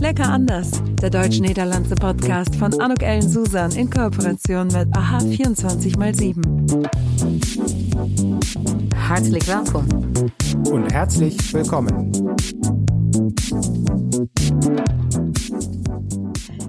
Lecker 0.00 0.30
anders, 0.30 0.70
der 1.02 1.10
deutsch-niederlandse 1.10 1.94
Podcast 1.94 2.56
von 2.56 2.80
Anuk 2.80 3.02
Ellen 3.02 3.28
Susan 3.28 3.70
in 3.72 3.90
Kooperation 3.90 4.66
mit 4.68 4.88
AHA 4.96 5.18
24x7. 5.18 6.36
Hartelijk 8.96 9.44
welkom. 9.44 9.86
Und 10.70 10.90
herzlich 10.90 11.36
willkommen. 11.52 12.10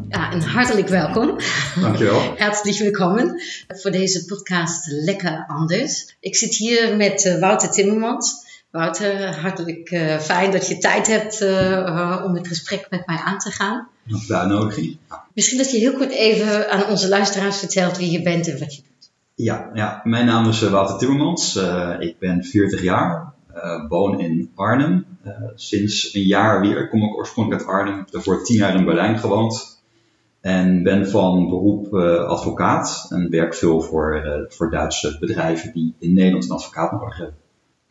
Ja, 0.09 0.31
en 0.31 0.41
hartelijk 0.41 0.89
welkom. 0.89 1.37
Dankjewel. 1.81 2.33
Herzlich 2.35 2.79
willkommen 2.79 3.41
voor 3.67 3.91
deze 3.91 4.25
podcast 4.25 4.87
Lekker 4.87 5.45
Anders. 5.47 6.17
Ik 6.19 6.35
zit 6.35 6.55
hier 6.55 6.97
met 6.97 7.25
uh, 7.25 7.39
Wouter 7.39 7.71
Timmermans. 7.71 8.50
Wouter, 8.71 9.39
hartelijk 9.39 9.91
uh, 9.91 10.17
fijn 10.17 10.51
dat 10.51 10.67
je 10.67 10.77
tijd 10.77 11.07
hebt 11.07 11.41
uh, 11.41 12.21
om 12.25 12.35
het 12.35 12.47
gesprek 12.47 12.87
met 12.89 13.07
mij 13.07 13.17
aan 13.17 13.37
te 13.37 13.51
gaan. 13.51 13.87
Nog 14.03 14.25
de 14.25 14.35
uitnodiging. 14.35 14.97
Misschien 15.33 15.57
dat 15.57 15.71
je 15.71 15.77
heel 15.77 15.93
kort 15.93 16.11
even 16.11 16.69
aan 16.69 16.89
onze 16.89 17.09
luisteraars 17.09 17.57
vertelt 17.57 17.97
wie 17.97 18.11
je 18.11 18.21
bent 18.21 18.47
en 18.47 18.59
wat 18.59 18.75
je 18.75 18.81
doet. 18.81 19.11
Ja, 19.35 19.69
ja 19.73 20.01
mijn 20.03 20.25
naam 20.25 20.49
is 20.49 20.61
Wouter 20.61 20.97
Timmermans. 20.97 21.55
ik 21.99 22.19
ben 22.19 22.43
40 22.43 22.81
jaar, 22.81 23.33
woon 23.89 24.19
in 24.19 24.51
Arnhem. 24.55 25.05
sinds 25.55 26.13
een 26.13 26.23
jaar 26.23 26.61
weer, 26.61 26.89
kom 26.89 27.03
ik 27.03 27.17
oorspronkelijk 27.17 27.63
uit 27.63 27.71
Arnhem. 27.71 27.93
Ik 27.93 27.99
heb 27.99 28.11
daarvoor 28.11 28.43
tien 28.43 28.57
jaar 28.57 28.75
in 28.75 28.85
Berlijn 28.85 29.19
gewoond. 29.19 29.81
En 30.41 30.83
ben 30.83 31.09
van 31.09 31.49
beroep 31.49 31.93
advocaat 32.27 33.05
en 33.09 33.29
werk 33.29 33.55
veel 33.55 33.81
voor, 33.81 34.23
voor 34.49 34.71
Duitse 34.71 35.17
bedrijven 35.19 35.73
die 35.73 35.95
in 35.99 36.13
Nederland 36.13 36.43
een 36.43 36.55
advocaat 36.55 36.91
nodig 36.91 37.17
hebben. 37.17 37.40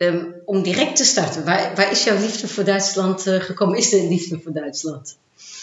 Um, 0.01 0.35
om 0.45 0.63
direct 0.63 0.95
te 0.95 1.03
starten, 1.03 1.45
waar, 1.45 1.75
waar, 1.75 1.91
is 1.91 2.03
jouw 2.03 2.17
liefde 2.17 2.47
voor 2.47 2.63
Duitsland 2.63 3.27
uh, 3.27 3.35
gekomen? 3.39 3.77
Is 3.77 3.93
er 3.93 3.99
een 3.99 4.07
liefde 4.07 4.39
voor 4.39 4.53
Duitsland? 4.53 5.17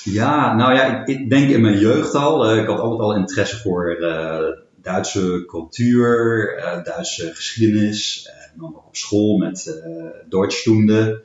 Ja, 0.04 0.54
nou 0.54 0.74
ja, 0.74 1.00
ik, 1.00 1.06
ik 1.18 1.30
denk 1.30 1.50
in 1.50 1.60
mijn 1.60 1.78
jeugd 1.78 2.14
al. 2.14 2.52
Uh, 2.52 2.60
ik 2.62 2.66
had 2.66 2.78
altijd 2.78 3.00
al 3.00 3.16
interesse 3.16 3.56
voor 3.56 3.96
uh, 4.00 4.38
Duitse 4.82 5.44
cultuur, 5.46 6.80
Duitse 6.84 7.34
geschiedenis. 7.34 8.26
en 8.26 8.60
dan 8.60 8.70
nog 8.72 8.86
op 8.86 8.96
school 8.96 9.36
met 9.36 9.82
Deutschstunde. 10.28 11.22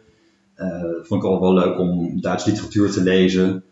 vond 1.04 1.24
ik 1.24 1.30
altijd 1.30 1.54
wel 1.54 1.54
leuk 1.54 1.80
om 1.80 2.22
Duitse 2.22 2.50
literatuur 2.50 2.92
te 2.92 3.04
lezen. 3.04 3.64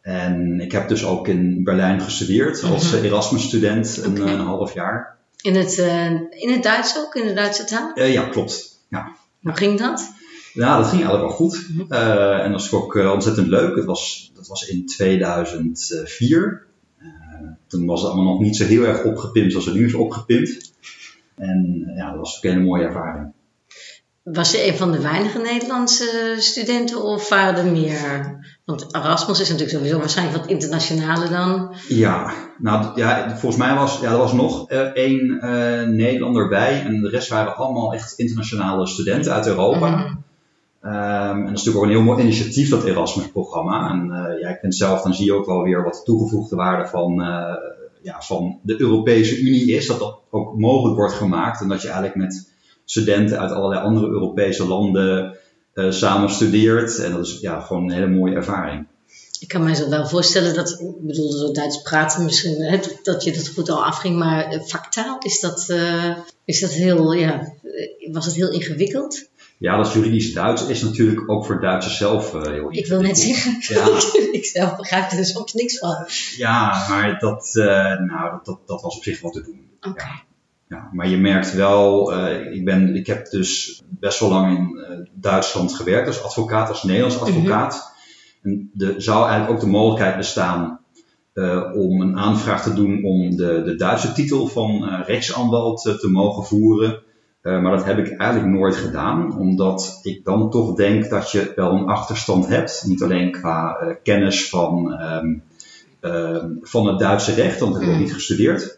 En 0.00 0.60
ik 0.60 0.72
heb 0.72 0.88
dus 0.88 1.04
ook 1.04 1.28
in 1.28 1.64
Berlijn 1.64 2.00
gestudeerd 2.00 2.62
als 2.62 2.92
Mhm. 2.92 3.04
Erasmus-student 3.04 4.00
een, 4.04 4.16
een 4.28 4.40
half 4.40 4.74
jaar. 4.74 5.16
In 5.40 5.54
het, 5.56 5.78
uh, 5.78 6.10
in 6.30 6.50
het 6.50 6.62
Duits 6.62 6.98
ook, 6.98 7.14
in 7.14 7.26
de 7.26 7.32
Duitse 7.32 7.64
taal? 7.64 8.02
ja, 8.02 8.22
klopt. 8.28 8.77
Ja. 8.88 9.16
Hoe 9.42 9.56
ging 9.56 9.78
dat? 9.78 10.12
Ja, 10.52 10.76
dat 10.76 10.86
ging 10.86 11.02
eigenlijk 11.02 11.28
wel 11.28 11.36
goed. 11.36 11.66
Uh, 11.88 12.44
en 12.44 12.52
dat 12.52 12.60
was 12.60 12.72
ook 12.72 12.94
uh, 12.94 13.12
ontzettend 13.12 13.46
leuk. 13.46 13.76
Het 13.76 13.84
was, 13.84 14.32
dat 14.34 14.46
was 14.46 14.68
in 14.68 14.86
2004. 14.86 16.66
Uh, 16.98 17.08
toen 17.66 17.86
was 17.86 18.02
het 18.02 18.10
allemaal 18.10 18.32
nog 18.32 18.42
niet 18.42 18.56
zo 18.56 18.64
heel 18.64 18.84
erg 18.84 19.04
opgepimpt 19.04 19.50
zoals 19.50 19.66
het 19.66 19.74
nu 19.74 19.84
is 19.84 19.94
opgepimpt. 19.94 20.72
En 21.34 21.92
ja, 21.96 22.10
dat 22.10 22.18
was 22.18 22.36
ook 22.36 22.44
een 22.44 22.50
hele 22.50 22.64
mooie 22.64 22.84
ervaring. 22.84 23.32
Was 24.22 24.50
je 24.50 24.66
een 24.66 24.76
van 24.76 24.92
de 24.92 25.00
weinige 25.00 25.38
Nederlandse 25.38 26.34
studenten 26.38 27.02
of 27.02 27.28
waren 27.28 27.56
er 27.56 27.72
meer? 27.72 28.36
Want 28.64 28.94
Erasmus 28.94 29.40
is 29.40 29.48
natuurlijk 29.48 29.76
sowieso 29.76 29.98
waarschijnlijk 29.98 30.38
wat 30.38 30.50
internationaler 30.50 31.30
dan. 31.30 31.74
Ja, 31.88 32.32
nou 32.58 32.86
ja, 32.94 33.30
volgens 33.30 33.56
mij 33.56 33.74
was 33.74 34.00
ja, 34.00 34.10
er 34.10 34.16
was 34.18 34.32
nog 34.32 34.70
uh, 34.70 34.78
één 34.78 35.40
uh, 35.44 35.96
Nederlander 35.96 36.48
bij 36.48 36.82
en 36.84 37.00
de 37.00 37.08
rest 37.08 37.28
waren 37.28 37.56
allemaal 37.56 37.92
echt 37.94 38.18
internationale 38.18 38.86
studenten 38.86 39.32
uit 39.32 39.46
Europa. 39.46 39.88
Mhm. 39.88 40.16
Um, 40.82 40.90
en 40.90 41.44
dat 41.44 41.58
is 41.58 41.64
natuurlijk 41.64 41.76
ook 41.76 41.82
een 41.82 41.90
heel 41.90 42.02
mooi 42.02 42.22
initiatief, 42.22 42.70
dat 42.70 42.84
Erasmus-programma. 42.84 43.90
En 43.90 44.06
uh, 44.06 44.40
ja, 44.40 44.48
ik 44.48 44.58
vind 44.60 44.74
zelf, 44.74 45.02
dan 45.02 45.14
zie 45.14 45.24
je 45.24 45.34
ook 45.34 45.46
wel 45.46 45.62
weer 45.62 45.84
wat 45.84 45.94
de 45.94 46.02
toegevoegde 46.02 46.56
waarde 46.56 46.88
van, 46.88 47.14
ja, 48.02 48.20
van 48.20 48.58
de 48.62 48.80
Europese 48.80 49.40
Unie 49.40 49.72
is. 49.72 49.86
Dat 49.86 49.98
dat 49.98 50.20
ook 50.30 50.58
mogelijk 50.58 50.96
wordt 50.96 51.14
gemaakt 51.14 51.60
en 51.60 51.68
dat 51.68 51.82
je 51.82 51.88
eigenlijk 51.88 52.16
met 52.16 52.56
studenten 52.90 53.38
uit 53.38 53.50
allerlei 53.50 53.80
andere 53.82 54.06
Europese 54.06 54.66
landen 54.66 55.36
uh, 55.74 55.90
samen 55.90 56.30
studeert. 56.30 56.98
En 56.98 57.12
dat 57.12 57.26
is 57.26 57.40
ja, 57.40 57.60
gewoon 57.60 57.82
een 57.84 57.94
hele 57.94 58.08
mooie 58.08 58.34
ervaring. 58.34 58.86
Ik 59.40 59.48
kan 59.48 59.64
mij 59.64 59.74
zo 59.74 59.88
wel 59.88 60.06
voorstellen 60.06 60.54
dat, 60.54 60.70
ik 60.70 61.06
bedoel, 61.06 61.32
zo 61.32 61.52
Duits 61.52 61.82
praten 61.82 62.24
misschien, 62.24 62.62
hè, 62.62 62.78
dat 63.02 63.24
je 63.24 63.32
dat 63.32 63.48
goed 63.48 63.70
al 63.70 63.84
afging, 63.84 64.18
maar 64.18 64.62
factaal, 64.66 65.18
is 65.18 65.40
dat, 65.40 65.66
uh, 65.70 66.16
is 66.44 66.60
dat 66.60 66.70
heel, 66.70 67.12
ja, 67.12 67.52
was 68.12 68.26
het 68.26 68.34
heel 68.34 68.52
ingewikkeld? 68.52 69.28
Ja, 69.58 69.76
dat 69.76 69.92
juridisch 69.92 70.32
Duits 70.32 70.66
is 70.66 70.82
natuurlijk 70.82 71.30
ook 71.30 71.46
voor 71.46 71.60
Duitsers 71.60 71.96
zelf 71.96 72.34
uh, 72.34 72.42
heel 72.42 72.50
ingewikkeld. 72.50 72.76
Ik 72.76 72.86
wil 72.86 73.00
net 73.00 73.18
zeggen, 73.18 73.56
ja. 73.60 73.86
ik 74.38 74.44
zelf 74.44 74.76
begrijp 74.76 75.10
er 75.10 75.24
soms 75.24 75.52
niks 75.52 75.78
van. 75.78 76.06
Ja, 76.36 76.86
maar 76.88 77.18
dat, 77.18 77.50
uh, 77.54 77.64
nou, 78.00 78.40
dat, 78.42 78.58
dat, 78.66 78.82
was 78.82 78.96
op 78.96 79.02
zich 79.02 79.20
wel 79.20 79.30
te 79.30 79.42
doen. 79.42 79.70
Oké. 79.78 79.88
Okay. 79.88 80.06
Ja. 80.06 80.27
Ja, 80.68 80.88
maar 80.92 81.08
je 81.08 81.16
merkt 81.16 81.54
wel, 81.54 82.12
uh, 82.12 82.52
ik, 82.52 82.64
ben, 82.64 82.94
ik 82.94 83.06
heb 83.06 83.30
dus 83.30 83.82
best 83.88 84.20
wel 84.20 84.28
lang 84.28 84.56
in 84.56 84.76
uh, 84.76 85.06
Duitsland 85.12 85.74
gewerkt 85.74 86.06
als 86.06 86.22
advocaat, 86.22 86.68
als 86.68 86.82
Nederlands 86.82 87.20
advocaat. 87.20 87.74
Mm 88.42 88.52
-hmm. 88.52 88.70
En 88.78 88.86
er 88.86 89.02
zou 89.02 89.28
eigenlijk 89.28 89.50
ook 89.50 89.60
de 89.60 89.70
mogelijkheid 89.70 90.16
bestaan 90.16 90.80
uh, 91.34 91.72
om 91.74 92.00
een 92.00 92.18
aanvraag 92.18 92.62
te 92.62 92.72
doen 92.72 93.04
om 93.04 93.36
de, 93.36 93.62
de 93.64 93.74
Duitse 93.74 94.12
titel 94.12 94.46
van 94.46 94.84
rechtsanwalt 95.06 95.82
te 95.82 96.08
mogen 96.10 96.44
voeren. 96.44 97.02
maar 97.42 97.76
dat 97.76 97.84
heb 97.84 97.98
ik 97.98 98.16
eigenlijk 98.16 98.52
nooit 98.52 98.76
gedaan, 98.76 99.38
omdat 99.38 100.00
ik 100.02 100.24
dan 100.24 100.50
toch 100.50 100.74
denk 100.74 101.10
dat 101.10 101.30
je 101.30 101.52
wel 101.56 101.72
een 101.72 101.86
achterstand 101.86 102.46
hebt. 102.46 102.84
Niet 102.86 103.02
alleen 103.02 103.30
qua 103.30 103.76
kennis 104.02 104.48
van, 104.48 105.00
um, 105.02 105.42
van 106.62 106.86
het 106.86 106.98
Duitse 106.98 107.34
recht, 107.34 107.60
want 107.60 107.72
dat 107.72 107.80
heb 107.82 107.90
ik 107.90 107.96
ook 107.96 108.02
niet 108.02 108.14
gestudeerd. 108.14 108.77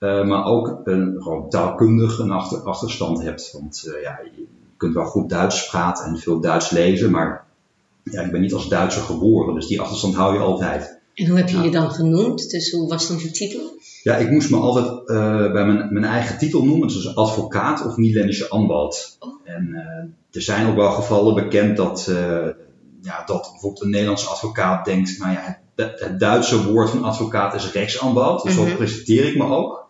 Uh, 0.00 0.24
maar 0.24 0.44
ook 0.44 0.80
een, 0.84 1.16
gewoon 1.18 1.48
taalkundig 1.50 2.18
een 2.18 2.30
achter, 2.30 2.58
achterstand 2.58 3.22
hebt. 3.22 3.52
Want 3.52 3.84
uh, 3.86 4.02
ja, 4.02 4.20
je 4.36 4.46
kunt 4.76 4.94
wel 4.94 5.04
goed 5.04 5.28
Duits 5.28 5.68
praten 5.68 6.04
en 6.04 6.18
veel 6.18 6.40
Duits 6.40 6.70
lezen, 6.70 7.10
maar 7.10 7.44
ja, 8.02 8.22
ik 8.22 8.30
ben 8.30 8.40
niet 8.40 8.52
als 8.52 8.68
Duitser 8.68 9.02
geboren, 9.02 9.54
dus 9.54 9.66
die 9.66 9.80
achterstand 9.80 10.14
hou 10.14 10.34
je 10.34 10.40
altijd. 10.40 11.00
En 11.14 11.26
hoe 11.26 11.36
heb 11.36 11.48
je 11.48 11.60
je 11.60 11.70
dan 11.70 11.90
genoemd? 11.90 12.50
Dus 12.50 12.72
hoe 12.72 12.88
was 12.88 13.08
dan 13.08 13.18
je 13.18 13.30
titel? 13.30 13.60
Ja, 14.02 14.16
ik 14.16 14.30
moest 14.30 14.50
me 14.50 14.56
altijd 14.56 14.86
uh, 14.86 15.52
bij 15.52 15.66
mijn, 15.66 15.92
mijn, 15.92 16.04
eigen 16.04 16.38
titel 16.38 16.64
noemen, 16.64 16.88
dus 16.88 17.16
advocaat 17.16 17.86
of 17.86 17.96
Niederländische 17.96 18.48
Anwalt. 18.48 19.16
Oh. 19.18 19.40
En 19.44 19.74
er 20.30 20.42
zijn 20.42 20.68
ook 20.68 20.76
wel 20.76 20.90
gevallen 20.90 21.34
bekend 21.34 21.76
dat, 21.76 22.10
ja, 23.02 23.24
dat 23.24 23.48
bijvoorbeeld 23.50 23.82
een 23.82 23.90
Nederlandse 23.90 24.28
advocaat 24.28 24.84
denkt, 24.84 25.18
nou 25.18 25.32
ja, 25.32 25.58
het, 25.76 26.00
het 26.00 26.20
Duitse 26.20 26.72
woord 26.72 26.90
van 26.90 27.04
advocaat 27.04 27.54
is 27.54 27.72
rechtsanwalt, 27.72 28.42
dus 28.42 28.56
-hmm. 28.56 28.68
zo 28.68 28.76
presenteer 28.76 29.24
ik 29.24 29.36
me 29.36 29.44
ook. 29.44 29.87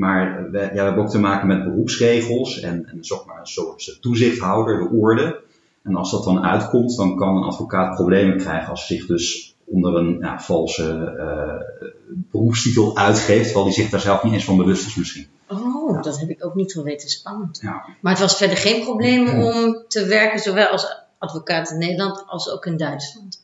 Maar 0.00 0.50
we, 0.50 0.58
ja, 0.58 0.70
we 0.70 0.80
hebben 0.80 1.02
ook 1.02 1.10
te 1.10 1.18
maken 1.18 1.46
met 1.46 1.64
beroepsregels 1.64 2.60
en, 2.60 2.86
en 2.86 3.04
zeg 3.04 3.24
maar, 3.24 3.56
toezichthouder, 4.00 4.78
de 4.78 4.96
orde. 4.96 5.42
En 5.82 5.96
als 5.96 6.10
dat 6.10 6.24
dan 6.24 6.44
uitkomt, 6.44 6.96
dan 6.96 7.16
kan 7.16 7.36
een 7.36 7.42
advocaat 7.42 7.94
problemen 7.94 8.36
krijgen 8.36 8.70
als 8.70 8.88
hij 8.88 8.96
zich 8.96 9.06
dus 9.06 9.54
onder 9.64 9.94
een 9.94 10.18
ja, 10.20 10.40
valse 10.40 11.14
uh, 11.18 11.84
beroepstitel 12.06 12.96
uitgeeft, 12.96 13.44
terwijl 13.44 13.64
hij 13.64 13.74
zich 13.74 13.90
daar 13.90 14.00
zelf 14.00 14.22
niet 14.22 14.32
eens 14.32 14.44
van 14.44 14.56
bewust 14.56 14.86
is 14.86 14.94
misschien. 14.94 15.26
Oh, 15.48 15.94
ja. 15.94 16.00
dat 16.00 16.20
heb 16.20 16.28
ik 16.28 16.44
ook 16.44 16.54
niet 16.54 16.72
geweten. 16.72 17.08
Spannend. 17.08 17.58
Ja. 17.62 17.84
Maar 18.00 18.12
het 18.12 18.20
was 18.20 18.36
verder 18.36 18.56
geen 18.56 18.82
probleem 18.82 19.42
om 19.42 19.84
te 19.88 20.06
werken, 20.06 20.38
zowel 20.38 20.66
als 20.66 21.06
advocaat 21.18 21.70
in 21.70 21.78
Nederland 21.78 22.24
als 22.26 22.50
ook 22.50 22.66
in 22.66 22.76
Duitsland. 22.76 23.42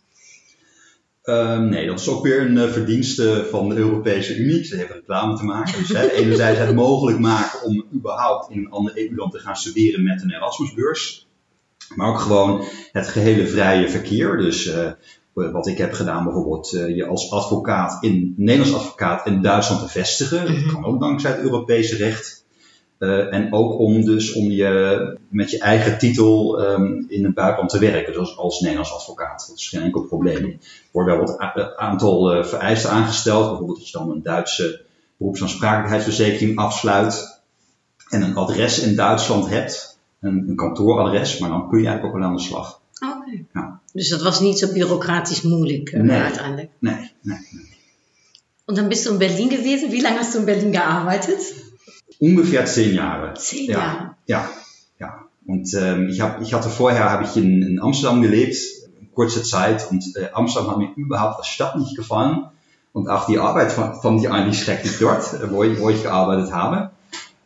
Uh, 1.26 1.59
nee, 1.59 1.87
dat 1.87 2.00
is 2.00 2.09
ook 2.09 2.22
weer 2.22 2.41
een 2.41 2.56
uh, 2.56 2.69
verdienste 2.69 3.47
van 3.50 3.69
de 3.69 3.75
Europese 3.75 4.37
Unie. 4.37 4.64
Ze 4.64 4.76
hebben 4.76 4.97
reclame 4.97 5.37
te 5.37 5.44
maken. 5.44 5.78
Dus 5.78 5.88
hè, 5.88 6.10
enerzijds 6.22 6.59
het 6.59 6.75
mogelijk 6.75 7.19
maken 7.19 7.62
om 7.64 7.84
überhaupt 7.94 8.50
in 8.50 8.59
een 8.59 8.70
ander 8.70 8.98
EU-land 8.98 9.32
te 9.32 9.38
gaan 9.38 9.56
studeren 9.56 10.04
met 10.04 10.22
een 10.22 10.34
Erasmusbeurs. 10.34 11.28
Maar 11.94 12.09
ook 12.09 12.20
gewoon 12.20 12.65
het 12.92 13.09
gehele 13.09 13.47
vrije 13.47 13.88
verkeer. 13.88 14.36
Dus 14.36 14.66
uh, 14.66 14.91
wat 15.33 15.66
ik 15.66 15.78
heb 15.78 15.92
gedaan 15.92 16.24
bijvoorbeeld, 16.24 16.71
je 16.71 17.06
als 17.06 17.30
advocaat 17.30 18.03
in, 18.03 18.34
Nederlands 18.36 18.74
advocaat 18.74 19.27
in 19.27 19.42
Duitsland 19.42 19.83
te 19.83 19.89
vestigen. 19.89 20.47
Dat 20.47 20.72
kan 20.72 20.84
ook 20.84 21.01
dankzij 21.01 21.30
het 21.30 21.41
Europese 21.41 21.97
recht. 21.97 22.46
Uh, 22.98 23.34
en 23.34 23.53
ook 23.53 23.78
om 23.78 24.04
dus 24.04 24.33
om 24.33 24.51
je 24.51 25.19
met 25.28 25.51
je 25.51 25.59
eigen 25.59 25.98
titel 25.98 26.60
um, 26.60 27.07
in 27.09 27.25
het 27.25 27.34
buitenland 27.34 27.71
te 27.71 27.78
werken, 27.78 28.13
dus 28.13 28.37
als 28.37 28.60
Nederlands 28.60 28.93
advocaat. 28.93 29.47
Dat 29.48 29.57
is 29.57 29.69
geen 29.69 29.83
enkel 29.83 30.03
probleem. 30.03 30.45
Er 30.45 30.59
worden 30.93 31.16
wel 31.16 31.27
wat 31.27 31.77
aantal 31.77 32.37
uh, 32.37 32.45
vereisten 32.45 32.91
aangesteld, 32.91 33.48
bijvoorbeeld 33.48 33.78
dat 33.78 33.91
je 33.91 33.98
dan 33.98 34.10
een 34.10 34.22
Duitse 34.22 34.81
beroepsaansprakelijkheidsverzekering 35.16 36.59
afsluit 36.59 37.41
en 38.09 38.22
een 38.22 38.37
adres 38.37 38.78
in 38.78 38.97
Duitsland 38.97 39.49
hebt, 39.49 39.99
een, 40.21 40.45
een 40.49 40.57
kantooradres, 40.57 41.39
maar 41.39 41.51
dan 41.51 41.69
kun 41.69 41.78
je 41.81 41.87
eigenlijk 41.87 42.15
ook 42.15 42.21
wel 42.21 42.31
aan 42.31 42.37
de 42.37 42.42
slag. 42.42 42.81
Oké. 43.01 43.16
Okay. 43.16 43.45
Ja. 43.54 43.81
Dus 43.92 44.09
dat 44.09 44.22
was 44.22 44.41
niet 44.41 44.59
zo 44.59 44.72
bureaucratisch 44.72 45.42
moeilijk 45.42 45.92
uh, 45.92 46.03
nee, 46.03 46.21
uiteindelijk? 46.21 46.71
Nee, 46.78 47.10
nee, 47.22 47.39
nee. 47.51 47.75
Und 48.65 48.77
dann 48.77 48.89
bist 48.89 49.04
du 49.04 49.10
in 49.10 49.19
Berlin 49.19 49.51
gewesen. 49.51 49.91
Wie 49.91 50.03
lange 50.03 50.16
hast 50.16 50.33
du 50.33 50.39
in 50.39 50.45
Berlin 50.45 50.75
gearbeitet? 50.75 51.65
Ungefähr 52.18 52.64
zehn 52.66 52.94
Jahre. 52.94 53.34
Zehn 53.34 53.70
ja, 53.70 53.78
Jahre. 53.78 54.14
Ja, 54.26 54.50
ja. 54.98 55.20
Und 55.47 55.72
ähm, 55.74 56.08
ich, 56.08 56.20
hab, 56.20 56.41
ich 56.41 56.54
hatte 56.54 56.68
vorher 56.68 57.10
habe 57.10 57.24
ich 57.24 57.36
in, 57.36 57.62
in 57.62 57.80
Amsterdam 57.80 58.22
gelebt, 58.22 58.56
kurze 59.14 59.42
Zeit 59.42 59.91
und 59.91 60.04
äh, 60.16 60.28
Amsterdam 60.32 60.70
hat 60.70 60.78
mir 60.78 60.91
überhaupt 60.97 61.38
als 61.38 61.48
Stadt 61.48 61.78
nicht 61.78 61.97
gefallen 61.97 62.47
und 62.92 63.08
auch 63.08 63.26
die 63.26 63.38
Arbeit 63.38 63.72
fand, 63.72 64.20
ich 64.20 64.30
eigentlich 64.30 64.58
schrecklich 64.58 64.98
dort, 64.98 65.34
äh, 65.34 65.50
wo 65.50 65.62
ich, 65.62 65.80
wo 65.80 65.91
ich 65.91 66.03
gearbeitet 66.03 66.53
habe. 66.53 66.91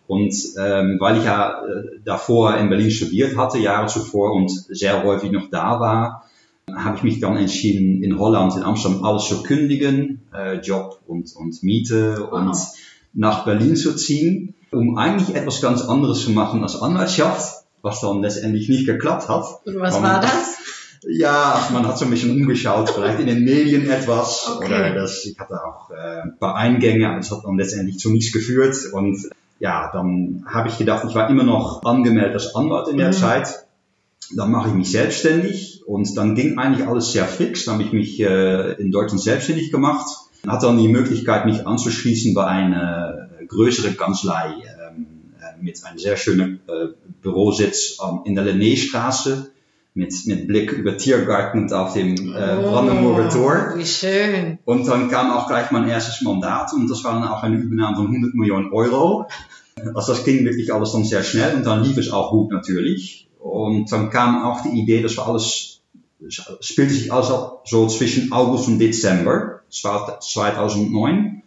Und 0.07 0.35
ähm, 0.59 0.97
weil 0.99 1.19
ich 1.19 1.25
ja 1.25 1.65
äh, 1.65 2.01
davor 2.05 2.57
in 2.57 2.69
Berlin 2.69 2.91
studiert 2.91 3.37
hatte, 3.37 3.59
Jahre 3.59 3.87
zuvor 3.87 4.33
und 4.33 4.51
sehr 4.51 5.05
häufig 5.05 5.31
noch 5.31 5.49
da 5.51 5.79
war, 5.79 6.25
habe 6.75 6.97
ich 6.97 7.03
mich 7.03 7.21
dann 7.21 7.37
entschieden, 7.37 8.03
in 8.03 8.19
Holland, 8.19 8.57
in 8.57 8.63
Amsterdam 8.63 9.05
alles 9.05 9.29
zu 9.29 9.43
kündigen, 9.43 10.23
äh, 10.35 10.59
Job 10.61 11.01
und, 11.07 11.35
und 11.37 11.63
Miete 11.63 12.27
und 12.27 12.49
Wow. 12.49 12.75
Nach 13.13 13.45
Berlin 13.45 13.77
zu 13.77 13.95
ziehen, 13.97 14.55
um 14.73 14.97
eigentlich 14.97 15.35
etwas 15.35 15.61
ganz 15.61 15.83
anderes 15.83 16.23
zu 16.25 16.31
machen 16.31 16.63
als 16.63 16.81
Anwaltschaft, 16.81 17.65
was 17.83 18.01
dann 18.01 18.23
letztendlich 18.23 18.69
nicht 18.69 18.87
geklappt 18.87 19.29
hat. 19.29 19.45
Was 19.65 19.97
Um, 19.97 20.03
war 20.03 20.21
das? 20.21 20.57
Ja, 21.09 21.69
man 21.73 21.87
hat 21.87 21.99
so 21.99 22.05
ein 22.05 22.11
bisschen 22.11 22.31
umgeschaut, 22.31 22.91
vielleicht 22.91 23.21
in 23.21 23.27
den 23.27 23.43
Medien 23.45 23.89
etwas. 23.89 24.49
Okay. 24.57 24.67
Oder 24.67 24.95
das, 24.95 25.25
ich 25.25 25.39
hatte 25.39 25.55
auch 25.65 25.91
äh, 25.91 26.23
ein 26.25 26.37
paar 26.39 26.57
Eingänge, 26.57 27.09
aber 27.09 27.19
es 27.21 27.31
hat 27.31 27.41
dann 27.45 27.57
letztendlich 27.57 27.99
zu 27.99 28.11
nichts 28.11 28.33
geführt. 28.33 28.77
Und 28.93 29.19
ja, 29.59 29.91
dann 29.93 30.45
habe 30.47 30.69
ich 30.69 30.77
gedacht, 30.77 31.07
ich 31.09 31.15
war 31.15 31.29
immer 31.31 31.43
noch 31.45 31.83
angemeldet 31.85 32.35
als 32.35 32.55
Anwalt 32.55 32.89
in 32.89 32.99
der 32.99 33.09
Mhm. 33.09 33.13
Zeit. 33.13 33.67
Dann 34.37 34.51
mache 34.51 34.69
ich 34.69 34.75
mich 34.75 34.91
selbstständig 34.93 35.83
und 35.87 36.17
dann 36.17 36.35
ging 36.35 36.59
eigentlich 36.59 36.87
alles 36.87 37.13
sehr 37.13 37.25
fix. 37.25 37.65
Dann 37.65 37.75
habe 37.75 37.85
ich 37.85 37.93
mich 37.93 38.21
äh, 38.21 38.73
in 38.75 38.93
Deutschland 38.93 39.23
selbstständig 39.23 39.73
gemacht. 39.73 40.07
Hatte 40.47 40.67
dann 40.67 40.79
die 40.79 40.89
Möglichkeit, 40.89 41.47
mich 41.47 41.67
anzuschließen 41.67 42.35
bei 42.35 42.47
einer 42.47 43.31
größeren 43.51 43.97
Kanzlei 43.97 44.55
ähm, 44.89 45.07
äh, 45.41 45.63
mit 45.63 45.85
einem 45.85 45.99
sehr 45.99 46.17
schönen 46.17 46.61
äh, 46.67 46.89
Bürositz 47.23 47.99
ähm, 48.03 48.21
in 48.25 48.35
der 48.35 48.45
Linnéestraße 48.45 49.51
mit, 49.95 50.15
mit 50.27 50.47
Blick 50.47 50.73
über 50.73 50.97
Tiergarten 50.97 51.71
auf 51.73 51.95
dem 51.95 52.15
äh, 52.15 52.57
Brandenburger 52.63 53.29
Tor. 53.29 53.73
Oh, 53.75 53.79
wie 53.79 53.87
schön. 53.87 54.59
Und 54.65 54.87
dann 54.87 55.11
kam 55.11 55.33
auch 55.33 55.49
gleich 55.49 55.71
mein 55.73 55.89
erstes 55.89 56.23
Mandat 56.23 56.73
und 56.73 56.89
das 56.89 57.03
war 57.05 57.15
dann 57.15 57.29
auch 57.29 57.43
eine 57.43 57.57
Übernahme 57.57 57.97
von 57.97 58.07
100 58.07 58.35
Millionen 58.35 58.73
Euro. 58.73 59.27
Also 59.95 60.13
das 60.13 60.25
ging 60.25 60.45
wirklich 60.45 60.73
alles 60.73 60.93
dann 60.93 61.05
sehr 61.05 61.23
schnell 61.23 61.55
und 61.57 61.65
dann 61.65 61.83
lief 61.83 61.97
es 61.97 62.13
auch 62.13 62.31
gut 62.31 62.53
natürlich. 62.53 63.29
Und 63.39 63.91
dann 63.91 64.11
kam 64.11 64.45
auch 64.45 64.61
die 64.63 64.79
Idee, 64.79 65.03
dass 65.03 65.17
wir 65.17 65.27
alles, 65.27 65.81
spielte 66.61 66.93
sich 66.93 67.13
alles 67.13 67.31
ab 67.31 67.63
so 67.65 67.87
zwischen 67.89 68.31
August 68.33 68.69
und 68.69 68.79
Dezember 68.79 69.60
2009. 69.71 71.43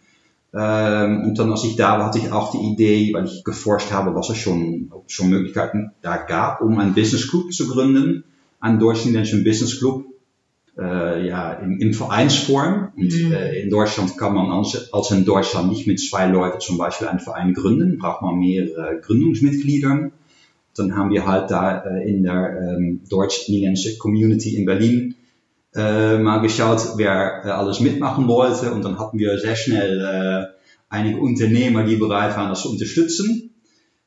Ähm, 0.56 1.22
und 1.24 1.38
dann, 1.38 1.50
als 1.50 1.64
ich 1.64 1.76
da 1.76 1.98
war, 1.98 2.06
hatte 2.06 2.18
ich 2.18 2.30
auch 2.30 2.52
die 2.52 2.58
Idee, 2.72 3.12
weil 3.12 3.24
ich 3.24 3.42
geforscht 3.44 3.90
habe, 3.90 4.14
was 4.14 4.30
es 4.30 4.38
schon, 4.38 4.92
schon 5.08 5.28
Möglichkeiten 5.30 5.90
da 6.00 6.16
gab, 6.16 6.60
um 6.60 6.78
einen 6.78 6.94
Business 6.94 7.28
Club 7.28 7.52
zu 7.52 7.66
gründen, 7.66 8.24
einen 8.60 8.78
deutsch-niederländischen 8.78 9.42
Business 9.44 9.78
Club, 9.78 10.04
äh, 10.78 11.26
ja, 11.26 11.52
in, 11.54 11.80
in 11.80 11.92
Vereinsform. 11.92 12.92
Und 12.96 13.12
Mhm. 13.12 13.32
äh, 13.32 13.60
in 13.60 13.70
Deutschland 13.70 14.16
kann 14.16 14.34
man 14.34 14.50
als, 14.50 14.92
als 14.92 15.10
in 15.10 15.24
Deutschland 15.24 15.70
nicht 15.70 15.86
mit 15.86 16.00
zwei 16.00 16.26
Leuten 16.26 16.60
zum 16.60 16.78
Beispiel 16.78 17.08
einen 17.08 17.20
Verein 17.20 17.52
gründen, 17.52 17.98
braucht 17.98 18.22
man 18.22 18.38
mehrere 18.38 19.00
Gründungsmitglieder. 19.00 20.10
Dann 20.76 20.96
haben 20.96 21.10
wir 21.10 21.26
halt 21.26 21.50
da 21.50 21.84
äh, 21.84 22.08
in 22.08 22.22
der 22.22 22.76
ähm, 22.76 23.00
deutsch-niederländischen 23.08 23.98
Community 23.98 24.56
in 24.56 24.66
Berlin 24.66 25.14
äh, 25.74 26.18
mal 26.18 26.38
geschaut, 26.38 26.80
wer 26.96 27.42
äh, 27.44 27.50
alles 27.50 27.80
mitmachen 27.80 28.28
wollte. 28.28 28.72
Und 28.72 28.84
dann 28.84 28.98
hatten 28.98 29.18
wir 29.18 29.38
sehr 29.38 29.56
schnell 29.56 30.00
äh, 30.00 30.54
einige 30.88 31.18
Unternehmer, 31.18 31.84
die 31.84 31.96
bereit 31.96 32.36
waren, 32.36 32.48
das 32.48 32.62
zu 32.62 32.70
unterstützen. 32.70 33.50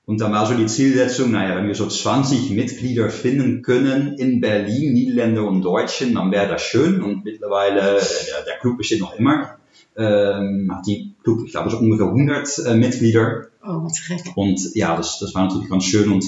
Und 0.05 0.21
dann 0.21 0.31
war 0.31 0.45
so 0.45 0.53
die 0.53 0.67
Zielsetzung, 0.67 1.31
naja, 1.31 1.57
wenn 1.57 1.67
wir 1.67 1.75
so 1.75 1.85
20 1.85 2.51
Mitglieder 2.51 3.09
finden 3.09 3.61
können 3.61 4.17
in 4.17 4.39
Berlin, 4.39 4.93
Niederländer 4.93 5.45
und 5.45 5.61
Deutschen, 5.63 6.15
dann 6.15 6.31
wäre 6.31 6.47
das 6.47 6.61
schön. 6.61 7.01
Und 7.01 7.25
mittlerweile, 7.25 7.97
äh, 7.97 8.25
der, 8.25 8.45
der 8.45 8.57
Club 8.61 8.77
besteht 8.77 9.01
noch 9.01 9.19
immer, 9.19 9.57
ähm, 9.97 10.71
hat 10.73 10.87
die 10.87 11.13
Club, 11.23 11.39
ich 11.45 11.51
glaube, 11.51 11.69
so 11.69 11.79
ungefähr 11.79 12.05
100 12.05 12.59
äh, 12.67 12.75
Mitglieder. 12.75 13.47
Oh, 13.61 13.83
wat 13.83 13.99
gek. 14.07 14.37
Und 14.37 14.75
ja, 14.75 14.95
das, 14.95 15.19
das 15.19 15.35
war 15.35 15.43
natürlich 15.43 15.69
ganz 15.69 15.83
schön. 15.83 16.09
Und 16.09 16.23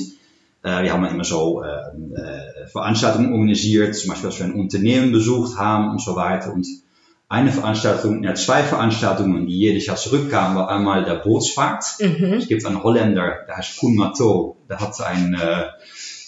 äh, 0.63 0.83
wir 0.83 0.91
haben 0.91 1.06
immer 1.06 1.24
so 1.24 1.63
äh, 1.63 1.68
äh, 1.68 2.49
Veranstaltungen 2.71 3.33
organisiert, 3.33 3.95
zum 3.95 4.10
Beispiel, 4.10 4.30
dass 4.30 4.39
wir 4.39 4.45
ein 4.45 4.54
Unternehmen 4.54 5.12
besucht 5.12 5.57
haben 5.57 5.89
und 5.89 6.01
so 6.01 6.16
weiter. 6.16 6.54
Und 6.54 6.68
eine 7.30 7.51
Veranstaltung, 7.51 8.24
ja, 8.24 8.33
zwei 8.33 8.63
Veranstaltungen, 8.63 9.45
die 9.45 9.57
jedes 9.57 9.86
Jahr 9.86 9.98
zurückkamen, 9.98 10.57
war 10.57 10.69
einmal 10.69 11.06
der 11.06 11.16
Bootsfahrt. 11.16 11.86
Mhm. 12.00 12.33
Es 12.33 12.48
gibt 12.48 12.66
einen 12.66 12.81
Holländer, 12.81 13.45
der 13.48 13.57
heißt 13.57 13.80
Koen 13.80 13.95
Mato, 13.95 14.57
der 14.68 14.80
hat 14.80 15.00
ein, 15.01 15.36
äh, 15.36 15.66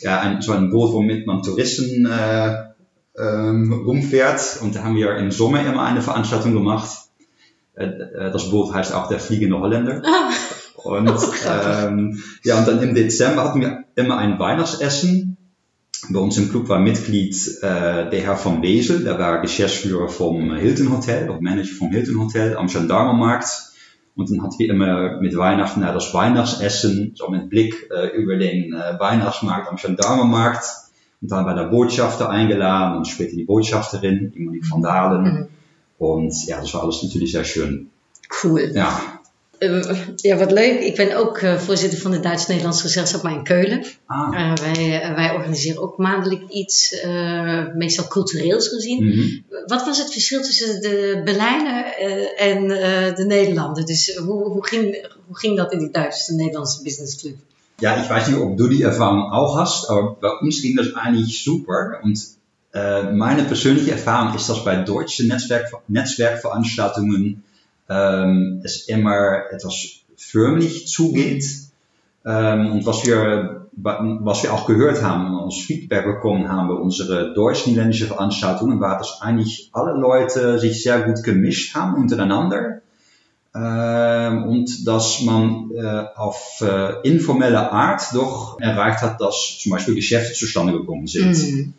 ja, 0.02 0.20
ein, 0.20 0.42
so 0.42 0.52
ein 0.52 0.70
Boot, 0.70 0.94
womit 0.94 1.26
man 1.26 1.42
Touristen 1.42 2.06
äh, 2.06 2.72
ähm, 3.18 3.74
rumfährt. 3.86 4.60
Und 4.62 4.76
da 4.76 4.84
haben 4.84 4.96
wir 4.96 5.16
im 5.18 5.32
Sommer 5.32 5.66
immer 5.66 5.84
eine 5.84 6.04
Veranstaltung 6.04 6.54
gemacht. 6.54 6.90
Äh, 7.74 7.86
äh, 7.86 8.32
das 8.32 8.52
Boot 8.52 8.74
heißt 8.74 8.94
auch 8.94 9.08
der 9.10 9.20
Fliegende 9.20 9.60
Holländer. 9.60 10.04
Und, 10.76 11.10
ähm, 11.48 12.22
ja, 12.44 12.60
und 12.60 12.68
dann 12.68 12.82
im 12.82 12.94
Dezember 12.94 13.44
hatten 13.44 13.62
wir 13.62 13.86
immer 13.96 14.18
ein 14.20 14.38
Weihnachtsessen. 14.38 15.38
Bei 16.09 16.19
uns 16.19 16.38
im 16.38 16.50
Club 16.50 16.68
war 16.68 16.80
Mitglied 16.80 17.36
äh, 17.62 18.09
der 18.09 18.21
Herr 18.21 18.36
von 18.36 18.62
Wesel, 18.62 19.03
der 19.03 19.19
war 19.19 19.39
Geschäftsführer 19.42 20.09
vom 20.09 20.53
Hilton 20.56 20.92
Hotel, 20.92 21.30
oder 21.30 21.42
Manager 21.42 21.75
vom 21.75 21.92
Hilton 21.92 22.19
Hotel 22.19 22.57
am 22.57 22.68
Gendarmenmarkt. 22.68 23.71
Und 24.15 24.30
dann 24.30 24.44
hatten 24.44 24.59
wir 24.59 24.69
immer 24.69 25.21
mit 25.21 25.38
Weihnachten 25.38 25.81
ja, 25.81 25.94
das 25.94 26.13
Weihnachtsessen, 26.13 27.13
so 27.15 27.30
mit 27.30 27.50
Blick 27.50 27.89
äh, 27.92 28.07
über 28.18 28.36
den 28.36 28.74
äh, 28.74 29.00
Weihnachtsmarkt 29.00 29.69
am 29.69 29.77
Gendarmenmarkt. 29.77 30.65
Und 31.21 31.31
dann 31.31 31.45
war 31.45 31.56
der 31.56 31.65
Botschafter 31.65 32.30
eingeladen 32.30 32.98
und 32.98 33.07
später 33.07 33.36
die 33.36 33.45
Botschafterin, 33.45 34.31
die 34.36 34.39
Monique 34.39 34.69
van 34.69 34.81
Dalen. 34.81 35.24
Mhm. 35.24 35.48
Und 36.00 36.48
ja, 36.48 36.59
das 36.59 36.74
war 36.74 36.83
alles 36.83 37.03
natürlich 37.03 37.31
sehr 37.31 37.44
schön. 37.44 37.92
Cool. 38.44 38.71
Ja, 38.74 39.21
Eh, 39.62 39.98
ja, 40.16 40.38
wat 40.38 40.52
leuk. 40.52 40.80
Ik 40.80 40.96
ben 40.96 41.18
ook 41.18 41.38
eh, 41.38 41.58
voorzitter 41.58 42.00
van 42.00 42.12
de 42.12 42.19
Duits-Nederlands 42.19 42.81
gezelschap, 42.81 43.22
maar 43.22 43.34
in 43.34 43.44
Keulen. 43.44 43.84
ah. 44.06 44.34
Eh, 44.36 44.54
wij, 44.54 45.02
eh, 45.02 45.16
wij 45.16 45.31
organiseren 45.31 45.81
ook 45.81 45.98
maandelijk 45.98 46.50
iets, 46.50 47.06
meestal 47.75 48.08
cultureels 48.08 48.68
gezien. 48.68 49.06
Mhm. 49.06 49.28
Wat 49.68 49.86
was 49.86 49.98
het 49.98 50.12
verschil 50.12 50.42
tussen 50.42 50.81
de 50.81 51.22
Berlijnen 51.25 51.98
en 52.38 52.68
de 53.16 53.24
Nederlanden? 53.28 53.86
Dus 53.86 54.16
hoe, 54.16 54.44
hoe, 54.44 54.68
ging, 54.68 55.08
hoe 55.28 55.38
ging 55.38 55.58
dat 55.58 55.72
in 55.72 55.80
die 55.80 55.92
Duitse-Nederlandse 55.92 56.84
businessclub? 56.84 57.36
Ja, 57.80 57.96
ich 58.02 58.10
weiß 58.10 58.28
nicht, 58.28 58.40
ob 58.40 58.58
du 58.58 58.68
die 58.68 58.84
Erfahrung 58.84 59.31
auch 59.31 59.56
hast, 59.58 59.90
aber 59.90 60.18
bei 60.19 60.30
uns 60.42 60.62
ging 60.62 60.75
das 60.75 60.94
eigentlich 60.94 61.44
super. 61.44 62.00
Und 62.04 62.19
äh, 62.72 63.12
meine 63.12 63.44
persönliche 63.44 63.92
Erfahrung 63.92 64.36
ist, 64.36 64.48
dass 64.50 64.63
bei 64.63 64.75
deutschen 64.84 65.27
Netzwerk, 65.27 65.72
Netzwerkveranstaltungen 65.88 67.44
ähm, 67.91 68.62
es 68.63 68.88
immer 68.88 69.51
etwas 69.51 70.03
förmlich 70.15 70.88
zugeht. 70.88 71.43
Ähm, 72.25 72.71
und 72.71 72.86
was 72.86 73.05
wir, 73.05 73.67
was 73.74 74.43
wir 74.43 74.53
auch 74.53 74.65
gehört 74.67 75.01
haben 75.01 75.36
als 75.36 75.57
Feedback 75.57 76.05
bekommen 76.05 76.50
haben 76.50 76.69
bei 76.69 76.75
unsere 76.75 77.33
deutsch-niederländische 77.33 78.07
Veranstaltungen, 78.07 78.79
war, 78.79 78.98
dass 78.98 79.21
eigentlich 79.21 79.69
alle 79.74 80.00
Leute 80.00 80.60
sich 80.60 80.83
sehr 80.83 81.01
gut 81.01 81.24
gemischt 81.24 81.75
haben 81.75 81.95
untereinander. 81.95 82.81
Ähm, 83.53 84.43
und 84.45 84.88
dass 84.88 85.21
man 85.24 85.71
äh, 85.75 86.05
auf 86.15 86.62
äh, 86.62 87.05
informelle 87.05 87.69
Art 87.71 88.01
doch 88.13 88.57
erreicht 88.62 89.01
hat, 89.01 89.19
dass 89.19 89.57
zum 89.60 89.74
Beispiel 89.74 89.95
Geschäfte 89.95 90.33
zustande 90.33 90.71
gekommen 90.71 91.07
sind. 91.07 91.38
Mhm. 91.38 91.74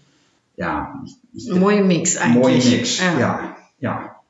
Ja, 0.59 1.03
ich, 1.33 1.49
mooie 1.51 1.83
mix 1.83 2.17
eigenlijk. 2.17 2.43
mooie 2.43 2.77
mix. 2.77 3.01
Ja, 3.01 3.57
ja. 3.81 4.22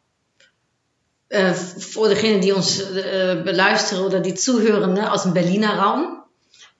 Eh, 1.32 1.52
voor 1.78 2.08
degenen 2.08 2.40
die 2.40 2.54
ons 2.54 2.90
eh, 2.92 3.42
beluisteren 3.42 4.04
oder 4.04 4.20
die 4.20 4.34
zuhören 4.34 4.92
ne, 4.92 5.10
aus 5.10 5.22
dem 5.22 5.32
Berliner 5.32 5.78
Raum, 5.78 6.22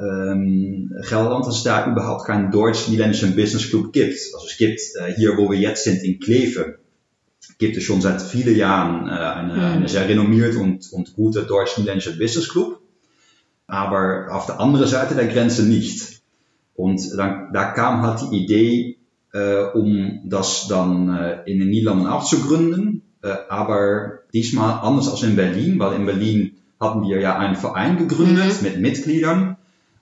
ähm, 0.01 0.91
Gelderland, 1.08 1.46
dass 1.46 1.58
es 1.58 1.63
da 1.63 1.89
überhaupt 1.89 2.25
keinen 2.25 2.51
deutsch-niederländischen 2.51 3.36
Business 3.36 3.70
Club 3.70 3.93
gibt. 3.93 4.17
Also 4.34 4.48
es 4.48 4.58
gibt 4.58 4.79
äh, 5.00 5.13
hier, 5.13 5.38
wo 5.38 5.51
wir 5.51 5.60
jetzt 5.60 5.84
sind, 5.84 6.03
in 6.03 6.20
Kleve, 6.20 6.79
gibt 7.60 7.77
es 7.77 7.84
schon 7.84 8.01
seit 8.01 8.22
vielen 8.22 8.55
Jahren 8.55 9.08
äh, 9.08 9.12
eine, 9.12 9.53
Mhm. 9.53 9.62
eine 9.62 9.88
sehr 9.88 10.08
renommierte 10.10 10.60
und, 10.60 10.91
und 10.91 11.13
gute 11.15 11.43
deutsch-niederländische 11.43 12.17
Business 12.17 12.50
Club. 12.50 12.79
Aber 13.67 14.27
auf 14.31 14.48
der 14.48 14.60
anderen 14.60 14.88
Seite 14.88 15.15
der 15.15 15.27
Grenze 15.27 15.63
nicht. 15.63 16.22
Und 16.75 17.01
dann, 17.17 17.53
da 17.53 17.72
kam 17.72 18.01
halt 18.01 18.22
die 18.31 18.43
Idee, 18.43 18.98
äh, 19.34 19.63
um 19.74 20.22
das 20.25 20.67
dann 20.67 21.43
in 21.46 21.60
den 21.60 21.70
Niederlanden 21.70 22.08
auch 22.08 22.25
zu 22.25 22.41
gründen. 22.41 23.03
Äh, 23.24 23.36
aber 23.50 24.20
diesmal 24.34 24.79
anders 24.81 25.10
als 25.10 25.24
in 25.24 25.36
Berlin, 25.36 25.77
weil 25.79 25.96
in 25.96 26.05
Berlin 26.05 26.53
hatten 26.79 27.03
wir 27.03 27.20
ja 27.22 27.38
einen 27.38 27.55
Verein 27.55 27.98
gegründet 27.98 28.62
mit 28.63 28.79
Mitgliedern. 28.79 29.58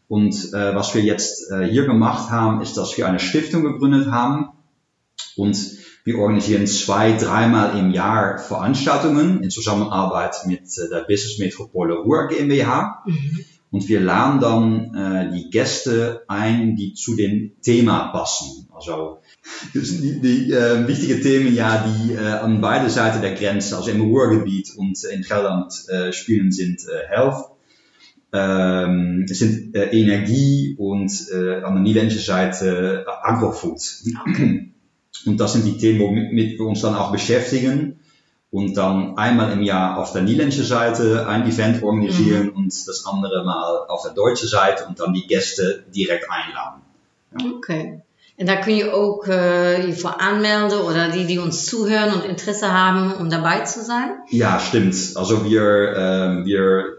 Und 0.09 0.53
äh, 0.53 0.75
was 0.75 0.95
wir 0.95 1.03
jetzt 1.03 1.51
äh, 1.51 1.69
hier 1.69 1.85
gemacht 1.85 2.31
haben, 2.31 2.61
ist, 2.61 2.75
dass 2.77 2.97
wir 2.97 3.07
eine 3.07 3.19
Stiftung 3.19 3.63
gegründet 3.63 4.11
haben. 4.11 4.49
Und 5.37 5.55
wir 6.03 6.17
organisieren 6.17 6.65
zwei, 6.65 7.13
dreimal 7.13 7.77
im 7.77 7.91
Jahr 7.91 8.39
Veranstaltungen 8.39 9.43
in 9.43 9.51
Zusammenarbeit 9.51 10.35
mit 10.47 10.61
äh, 10.61 10.89
der 10.89 11.05
Business 11.07 11.37
Metropole 11.37 11.93
Ruhr 11.93 12.27
GmbH. 12.27 13.03
Und 13.71 13.87
wir 13.87 13.99
laden 13.99 14.41
dann 14.41 14.95
äh, 14.95 15.31
die 15.31 15.51
Gäste 15.51 16.23
ein, 16.27 16.75
die 16.75 16.95
zu 16.95 17.15
dem 17.15 17.51
Thema 17.61 18.07
passen. 18.07 18.67
Also 18.73 19.19
sind 19.73 20.01
die, 20.01 20.21
die 20.21 20.51
äh, 20.51 20.87
wichtige 20.87 21.21
Themen, 21.21 21.53
ja, 21.53 21.85
die 21.85 22.13
äh, 22.13 22.17
an 22.17 22.61
beide 22.61 22.89
Seiten 22.89 23.21
der 23.21 23.35
Grenze, 23.35 23.77
also 23.77 23.91
im 23.91 24.01
Ruhrgebiet 24.01 24.75
und 24.75 24.97
in 25.03 25.21
Gelderland 25.21 25.71
äh, 25.89 26.11
spielen, 26.13 26.51
sind 26.51 26.79
äh, 26.87 27.07
Health, 27.09 27.35
ähm, 28.31 29.25
sind 29.27 29.75
äh, 29.75 29.89
Energie 29.91 30.75
und 30.77 31.11
äh, 31.31 31.61
an 31.61 31.75
der 31.75 31.83
niederländischen 31.83 32.23
Seite 32.23 33.05
äh, 33.07 33.11
Agrofood. 33.23 33.81
Und 35.25 35.39
das 35.39 35.53
sind 35.53 35.65
die 35.65 35.77
Themen, 35.77 35.99
womit 35.99 36.59
wir 36.59 36.65
uns 36.65 36.81
dann 36.81 36.95
auch 36.95 37.11
beschäftigen 37.11 37.99
und 38.51 38.77
dann 38.77 39.17
einmal 39.17 39.51
im 39.51 39.61
Jahr 39.61 39.97
auf 39.97 40.13
der 40.13 40.21
niederländischen 40.21 40.65
Seite 40.65 41.27
ein 41.27 41.47
Event 41.47 41.83
organisieren 41.83 42.49
und 42.49 42.73
das 42.87 43.05
andere 43.05 43.43
Mal 43.43 43.85
auf 43.87 44.03
der 44.03 44.13
deutschen 44.13 44.47
Seite 44.47 44.85
und 44.85 44.99
dann 44.99 45.13
die 45.13 45.27
Gäste 45.27 45.83
direkt 45.93 46.27
einladen. 46.29 46.81
Oké. 47.55 48.01
En 48.39 48.45
daar 48.45 48.59
kun 48.59 48.75
je 48.75 48.91
ook 48.91 49.27
eh, 49.27 49.85
je 49.85 49.93
voor 49.93 50.17
aanmelden, 50.17 50.83
oder 50.83 51.11
die, 51.11 51.25
die 51.25 51.41
ons 51.41 51.65
zuhören 51.65 52.13
und 52.13 52.23
Interesse 52.23 52.71
haben, 52.71 53.15
um 53.17 53.29
dabei 53.29 53.65
zu 53.65 53.83
sein. 53.83 54.23
Ja, 54.29 54.59
stimmt. 54.59 54.95
Also 55.15 55.43
wir, 55.43 55.93
ähm, 55.97 56.45
wir 56.45 56.98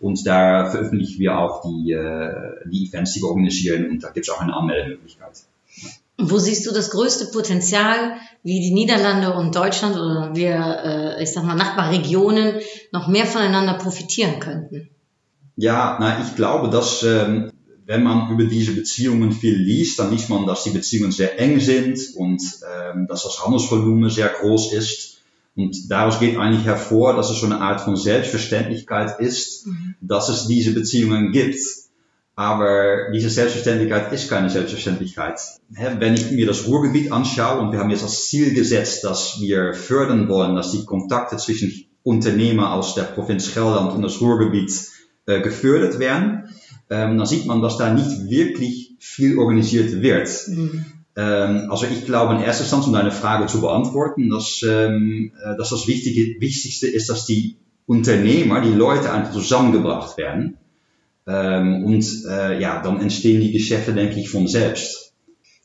und 0.00 0.26
da 0.26 0.70
veröffentlichen 0.70 1.20
wir 1.20 1.38
auch 1.38 1.62
die, 1.62 1.92
äh, 1.92 2.68
die 2.68 2.88
Events, 2.88 3.12
die 3.12 3.20
wir 3.20 3.28
organisieren 3.28 3.90
und 3.90 4.02
da 4.02 4.10
gibt 4.10 4.26
es 4.26 4.34
auch 4.34 4.40
eine 4.40 4.56
Anmeldemöglichkeit. 4.56 5.44
Wo 6.18 6.38
siehst 6.38 6.66
du 6.66 6.72
das 6.72 6.90
größte 6.90 7.26
Potenzial, 7.26 8.16
wie 8.42 8.60
die 8.60 8.72
Niederlande 8.72 9.34
und 9.34 9.54
Deutschland 9.54 9.96
oder 9.96 10.34
wir, 10.34 11.16
äh, 11.18 11.22
ich 11.22 11.32
sag 11.32 11.44
mal, 11.44 11.54
Nachbarregionen 11.54 12.60
noch 12.90 13.06
mehr 13.06 13.26
voneinander 13.26 13.74
profitieren 13.74 14.40
könnten? 14.40 14.88
Ja, 15.56 15.98
na, 16.00 16.22
ich 16.22 16.34
glaube, 16.34 16.70
dass 16.70 17.02
ähm, 17.02 17.50
wenn 17.84 18.02
man 18.02 18.30
über 18.30 18.44
diese 18.44 18.72
Beziehungen 18.72 19.30
viel 19.30 19.56
liest, 19.56 19.98
dann 19.98 20.10
liest 20.10 20.28
man, 20.28 20.46
dass 20.46 20.64
die 20.64 20.70
Beziehungen 20.70 21.12
sehr 21.12 21.38
eng 21.38 21.60
sind 21.60 21.98
und 22.16 22.42
ähm, 22.64 23.06
dass 23.08 23.22
das 23.22 23.44
Handelsvolumen 23.44 24.10
sehr 24.10 24.28
groß 24.28 24.72
ist. 24.72 25.18
Und 25.54 25.90
daraus 25.90 26.18
geht 26.18 26.36
eigentlich 26.36 26.66
hervor, 26.66 27.14
dass 27.14 27.30
es 27.30 27.40
so 27.40 27.46
eine 27.46 27.60
Art 27.60 27.80
von 27.80 27.96
Selbstverständlichkeit 27.96 29.20
ist, 29.20 29.66
dass 30.00 30.28
es 30.28 30.46
diese 30.46 30.72
Beziehungen 30.72 31.32
gibt. 31.32 31.58
Aber 32.38 33.10
diese 33.14 33.30
Selbstverständlichkeit 33.30 34.12
ist 34.12 34.28
keine 34.28 34.50
Selbstverständlichkeit. 34.50 35.40
Wenn 35.70 36.12
ich 36.12 36.30
mir 36.32 36.46
das 36.46 36.66
Ruhrgebiet 36.66 37.10
anschaue 37.10 37.60
und 37.60 37.72
wir 37.72 37.78
haben 37.78 37.88
jetzt 37.88 38.02
als 38.02 38.26
Ziel 38.26 38.52
gesetzt, 38.52 39.04
dass 39.04 39.40
wir 39.40 39.72
fördern 39.72 40.28
wollen, 40.28 40.54
dass 40.54 40.70
die 40.70 40.84
Kontakte 40.84 41.38
zwischen 41.38 41.86
Unternehmer 42.02 42.74
aus 42.74 42.94
der 42.94 43.04
Provinz 43.04 43.54
Gelderland 43.54 43.94
und 43.94 44.02
das 44.02 44.20
Ruhrgebiet 44.20 44.70
äh, 45.24 45.40
gefördert 45.40 45.98
werden, 45.98 46.50
ähm, 46.90 47.16
dann 47.16 47.26
sieht 47.26 47.46
man, 47.46 47.62
dass 47.62 47.78
da 47.78 47.92
nicht 47.92 48.28
wirklich 48.28 48.94
viel 49.00 49.38
organisiert 49.38 50.02
wird. 50.02 50.28
Ähm, 51.16 51.68
also 51.70 51.86
ich 51.86 52.04
glaube 52.04 52.34
in 52.34 52.42
erster 52.42 52.64
Instanz, 52.64 52.86
um 52.86 52.92
deine 52.92 53.10
Frage 53.10 53.46
zu 53.46 53.62
beantworten, 53.62 54.28
dass, 54.28 54.62
ähm, 54.62 55.32
äh, 55.42 55.56
dass 55.56 55.70
das 55.70 55.88
Wichtige, 55.88 56.38
Wichtigste 56.38 56.86
ist, 56.86 57.08
dass 57.08 57.24
die 57.24 57.56
Unternehmer, 57.86 58.60
die 58.60 58.74
Leute 58.74 59.10
einfach 59.10 59.32
zusammengebracht 59.32 60.18
werden. 60.18 60.58
Ähm, 61.26 61.84
und 61.84 62.04
äh, 62.28 62.60
ja, 62.60 62.82
dann 62.82 63.00
entstehen 63.00 63.40
die 63.40 63.52
Geschäfte, 63.52 63.92
denke 63.92 64.20
ich, 64.20 64.30
von 64.30 64.46
selbst. 64.46 65.12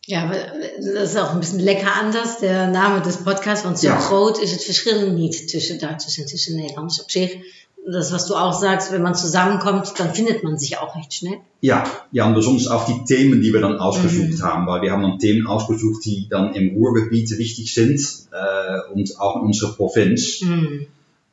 Ja, 0.08 0.24
aber 0.24 0.36
das 0.78 1.12
ist 1.12 1.18
auch 1.18 1.34
ein 1.34 1.40
bisschen 1.40 1.60
lekker 1.60 1.94
anders. 1.94 2.40
Der 2.40 2.68
Name 2.68 3.02
des 3.02 3.18
Podcasts, 3.18 3.64
want 3.64 3.78
zo 3.78 3.88
Ja. 3.88 3.98
groot 4.00 4.40
is 4.40 4.52
het 4.52 4.64
verschil 4.64 5.12
niet 5.12 5.48
tussen 5.48 5.78
Duitsers 5.80 6.18
en 6.18 6.26
tussen 6.26 6.56
Nederlanders. 6.56 7.02
Op 7.02 7.12
zich, 7.12 7.38
das, 7.86 8.12
was 8.12 8.26
du 8.26 8.36
auch 8.36 8.54
sagst, 8.60 8.92
wenn 8.92 9.04
man 9.04 9.14
zusammenkommt, 9.16 9.94
dann 9.98 10.14
findet 10.14 10.44
man 10.44 10.58
sich 10.58 10.78
auch 10.80 10.96
recht 10.96 11.14
schnell. 11.14 11.38
Ja, 11.62 11.84
ja, 12.12 12.26
und 12.28 12.34
besonders 12.34 12.68
auch 12.68 12.86
die 12.86 13.06
Themen, 13.06 13.42
die 13.42 13.54
wir 13.54 13.62
dann 13.62 13.78
ausgesucht 13.78 14.42
haben, 14.42 14.66
weil 14.68 14.82
wir 14.82 14.92
haben 14.92 15.04
dann 15.04 15.20
Themen 15.20 15.46
ausgesucht, 15.46 16.04
die 16.06 16.28
dann 16.30 16.56
im 16.56 16.76
Ruhrgebiet 16.76 17.38
wichtig 17.38 17.74
sind 17.74 18.00
äh, 18.32 18.94
und 18.94 19.20
auch 19.20 19.36
in 19.38 19.44
unserer 19.44 19.74
Provinz. 19.74 20.44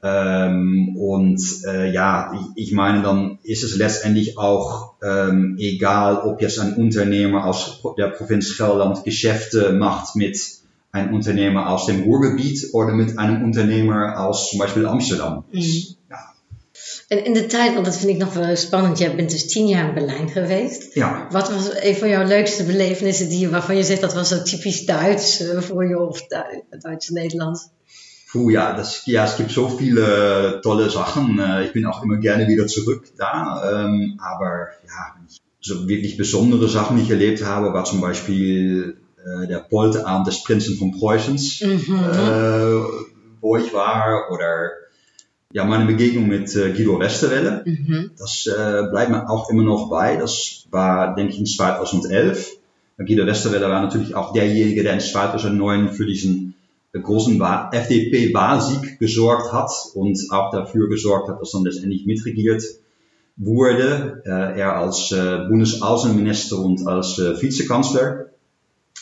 Ähm, 0.00 0.96
und 0.96 1.40
äh, 1.66 1.90
ja, 1.92 2.32
ich, 2.54 2.66
ich 2.66 2.72
meine, 2.72 3.02
dann 3.02 3.38
ist 3.42 3.64
es 3.64 3.76
letztendlich 3.76 4.38
auch 4.38 4.92
ähm, 5.02 5.56
egal, 5.58 6.18
ob 6.18 6.40
jetzt 6.40 6.58
ein 6.60 6.74
Unternehmer 6.74 7.44
aus 7.46 7.82
der 7.96 8.08
Provinz 8.08 8.56
Gelderland 8.56 9.02
Geschäfte 9.04 9.72
macht 9.72 10.14
mit 10.14 10.38
einem 10.92 11.14
Unternehmer 11.14 11.68
aus 11.70 11.86
dem 11.86 12.02
Ruhrgebiet 12.04 12.68
oder 12.72 12.92
mit 12.92 13.18
einem 13.18 13.42
Unternehmer 13.44 14.18
aus 14.24 14.50
zum 14.50 14.58
Beispiel 14.60 14.86
Amsterdam. 14.86 15.44
Ja. 15.50 16.34
En 17.08 17.24
in 17.24 17.32
de 17.34 17.46
tijd, 17.46 17.72
want 17.74 17.84
dat 17.84 17.96
vind 17.96 18.10
ik 18.10 18.18
nog 18.18 18.34
wel 18.34 18.56
spannend, 18.56 18.98
jij 18.98 19.16
bent 19.16 19.30
dus 19.30 19.46
tien 19.46 19.66
jaar 19.66 19.88
in 19.88 19.94
Berlijn 19.94 20.28
geweest. 20.28 20.94
Ja. 20.94 21.26
Wat 21.30 21.48
was 21.50 21.70
een 21.82 21.94
van 21.96 22.08
jouw 22.08 22.26
leukste 22.26 22.64
belevenissen 22.64 23.28
die, 23.28 23.38
je- 23.38 23.50
waarvan 23.50 23.76
je 23.76 23.82
zegt 23.82 24.00
dat 24.00 24.14
was 24.14 24.28
zo 24.28 24.42
typisch 24.42 24.86
Duits 24.86 25.40
eh, 25.40 25.60
voor 25.60 25.88
je 25.88 25.98
of 26.08 26.26
Du- 26.26 26.78
Duits-Nederlands? 26.78 27.68
Puh, 28.30 28.50
ja, 28.50 28.74
das, 28.76 29.06
ja, 29.06 29.24
es 29.24 29.36
gibt 29.36 29.50
so 29.50 29.68
viele 29.70 30.60
tolle 30.62 30.90
Sachen. 30.90 31.38
Äh, 31.38 31.64
Ich 31.66 31.72
bin 31.72 31.86
auch 31.86 32.02
immer 32.02 32.18
gerne 32.18 32.46
wieder 32.46 32.66
zurück 32.66 33.04
da. 33.16 33.84
Ähm, 33.86 34.18
aber 34.22 34.68
ja, 34.86 35.16
so 35.60 35.88
wirklich 35.88 36.16
besondere 36.16 36.68
Sachen, 36.68 36.96
die 36.96 37.04
ich 37.04 37.10
erlebt 37.10 37.44
habe, 37.44 37.72
war 37.72 37.84
zum 37.84 38.00
Beispiel 38.00 38.98
äh, 39.24 39.46
der 39.46 39.58
Polterabend 39.58 40.26
des 40.26 40.42
Prinzen 40.44 40.76
von 40.76 40.92
Preußens, 40.92 41.62
äh, 41.62 42.82
wo 43.40 43.56
ich 43.56 43.72
war, 43.72 44.30
oder 44.30 44.70
ja, 45.52 45.64
meine 45.64 45.86
Begegnung 45.86 46.26
mit 46.28 46.54
äh, 46.54 46.72
Guido 46.72 47.00
Westerwelle. 47.00 47.62
Das 48.18 48.46
äh, 48.46 48.82
bleibt 48.90 49.10
mir 49.10 49.28
auch 49.30 49.48
immer 49.48 49.62
noch 49.62 49.88
bei. 49.88 50.16
Das 50.16 50.66
war, 50.70 51.14
denke 51.14 51.32
ich, 51.32 51.38
in 51.38 51.46
2011. 51.46 52.58
Guido 52.98 53.26
Westerwelle 53.26 53.68
war 53.70 53.80
natürlich 53.82 54.14
auch 54.14 54.32
derjenige, 54.34 54.82
der 54.82 54.92
in 54.94 55.00
2009 55.00 55.92
für 55.92 56.04
diesen 56.04 56.47
äh, 56.47 56.47
großen 56.92 57.38
Wahl- 57.38 57.70
FDP-Wahlsieg 57.72 58.98
gesorgt 58.98 59.52
hat 59.52 59.70
und 59.94 60.18
auch 60.30 60.50
dafür 60.50 60.88
gesorgt 60.88 61.28
hat, 61.28 61.40
dass 61.40 61.52
dann 61.52 61.64
letztendlich 61.64 62.06
mitregiert 62.06 62.62
wurde. 63.36 64.22
Äh, 64.24 64.58
er 64.58 64.76
als 64.76 65.12
äh, 65.12 65.46
Bundesaußenminister 65.48 66.58
und 66.58 66.86
als 66.86 67.18
äh, 67.18 67.40
Vizekanzler. 67.40 68.26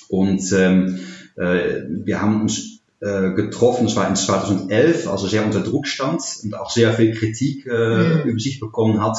Und 0.09 0.52
ähm, 0.52 0.99
äh, 1.37 1.83
wir 1.88 2.21
haben 2.21 2.43
uns 2.43 2.81
äh, 3.00 3.33
getroffen, 3.33 3.87
es 3.87 3.97
war 3.97 4.09
in 4.09 4.16
2011, 4.16 5.09
also 5.09 5.26
sehr 5.26 5.45
unter 5.45 5.61
Druck 5.61 5.87
stand 5.87 6.23
und 6.43 6.59
auch 6.59 6.71
sehr 6.71 6.93
viel 6.93 7.12
Kritik 7.14 7.66
äh, 7.66 8.23
über 8.23 8.38
sich 8.38 8.61
bekommen 8.61 9.02
hat, 9.02 9.19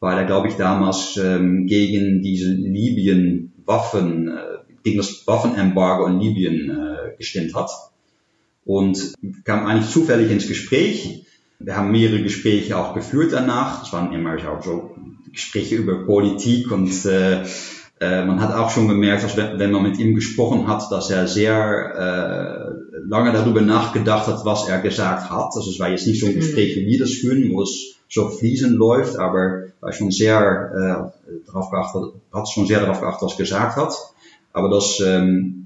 weil 0.00 0.18
er, 0.18 0.24
glaube 0.24 0.48
ich, 0.48 0.54
damals 0.54 1.16
ähm, 1.16 1.66
gegen 1.66 2.22
diese 2.22 2.50
Libyen-Waffen, 2.50 4.32
gegen 4.82 4.98
das 4.98 5.26
Waffenembargo 5.26 6.06
in 6.06 6.20
Libyen 6.20 6.78
gestimmt 7.16 7.54
hat. 7.54 7.70
Und 8.64 9.14
kam 9.44 9.66
eigentlich 9.66 9.90
zufällig 9.90 10.30
ins 10.30 10.48
Gespräch. 10.48 11.26
Wir 11.58 11.76
haben 11.76 11.92
mehrere 11.92 12.22
Gespräche 12.22 12.76
auch 12.76 12.94
geführt 12.94 13.32
danach. 13.32 13.84
Es 13.84 13.92
waren 13.92 14.12
immer 14.12 14.36
auch 14.50 14.62
so 14.62 14.94
Gespräche 15.32 15.76
über 15.76 16.04
Politik 16.04 16.70
und 16.70 17.04
äh, 17.04 17.42
äh, 18.00 18.24
man 18.24 18.40
hat 18.40 18.54
auch 18.54 18.70
schon 18.70 18.88
gemerkt, 18.88 19.24
dass 19.24 19.36
wenn, 19.36 19.58
wenn 19.58 19.70
man 19.70 19.82
mit 19.82 19.98
ihm 19.98 20.14
gesprochen 20.14 20.66
hat, 20.66 20.90
dass 20.90 21.10
er 21.10 21.26
sehr 21.28 21.94
äh, 21.96 22.98
lange 23.08 23.32
darüber 23.32 23.60
nachgedacht 23.60 24.26
hat, 24.26 24.44
was 24.44 24.68
er 24.68 24.80
gesagt 24.80 25.30
hat. 25.30 25.50
Also 25.54 25.70
es 25.70 25.78
war 25.78 25.90
jetzt 25.90 26.06
nicht 26.06 26.20
so 26.20 26.26
ein 26.26 26.34
Gespräch, 26.34 26.76
wie 26.76 26.86
wir 26.86 26.98
das 26.98 27.12
führen, 27.12 27.52
wo 27.52 27.62
es 27.62 27.96
so 28.08 28.28
fließend 28.28 28.76
läuft, 28.76 29.16
aber 29.16 29.64
war 29.80 29.92
schon 29.92 30.10
sehr 30.10 31.12
äh, 31.20 31.36
darauf 31.46 31.70
geachtet, 31.70 32.14
hat 32.32 32.48
schon 32.48 32.66
sehr 32.66 32.80
darauf 32.80 33.00
geachtet, 33.00 33.22
was 33.22 33.32
er 33.32 33.38
gesagt 33.38 33.76
hat. 33.76 33.94
Aber 34.52 34.70
das, 34.70 35.00
ähm, 35.00 35.63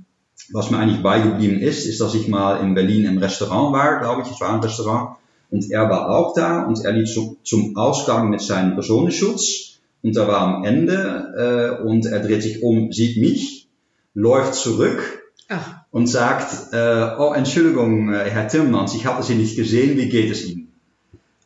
was 0.52 0.70
mir 0.70 0.78
eigentlich 0.78 1.02
beigeblieben 1.02 1.60
ist, 1.60 1.86
ist, 1.86 2.00
dass 2.00 2.14
ich 2.14 2.28
mal 2.28 2.60
in 2.62 2.74
Berlin 2.74 3.04
im 3.04 3.18
Restaurant 3.18 3.72
war, 3.72 4.00
glaube 4.00 4.22
ich, 4.22 4.30
es 4.30 4.40
war 4.40 4.54
ein 4.54 4.60
Restaurant, 4.60 5.18
und 5.50 5.70
er 5.70 5.88
war 5.88 6.10
auch 6.10 6.34
da 6.34 6.64
und 6.64 6.84
er 6.84 6.92
lief 6.92 7.08
so, 7.08 7.36
zum 7.42 7.76
Ausgang 7.76 8.28
mit 8.28 8.40
seinem 8.40 8.74
Personenschutz. 8.74 9.78
Und 10.02 10.16
er 10.16 10.28
war 10.28 10.40
am 10.40 10.64
Ende 10.64 11.80
äh, 11.82 11.82
und 11.82 12.06
er 12.06 12.20
dreht 12.20 12.42
sich 12.42 12.62
um, 12.62 12.92
sieht 12.92 13.16
mich, 13.16 13.68
läuft 14.14 14.54
zurück 14.54 15.00
Ach, 15.48 15.76
und 15.90 16.06
sagt, 16.06 16.72
äh, 16.72 17.16
oh 17.18 17.32
Entschuldigung, 17.32 18.12
äh, 18.12 18.30
Herr 18.30 18.46
Timmermans, 18.46 18.94
ich 18.94 19.06
habe 19.06 19.22
Sie 19.22 19.34
nicht 19.34 19.56
gesehen, 19.56 19.96
wie 19.96 20.08
geht 20.08 20.30
es 20.30 20.46
Ihnen? 20.46 20.72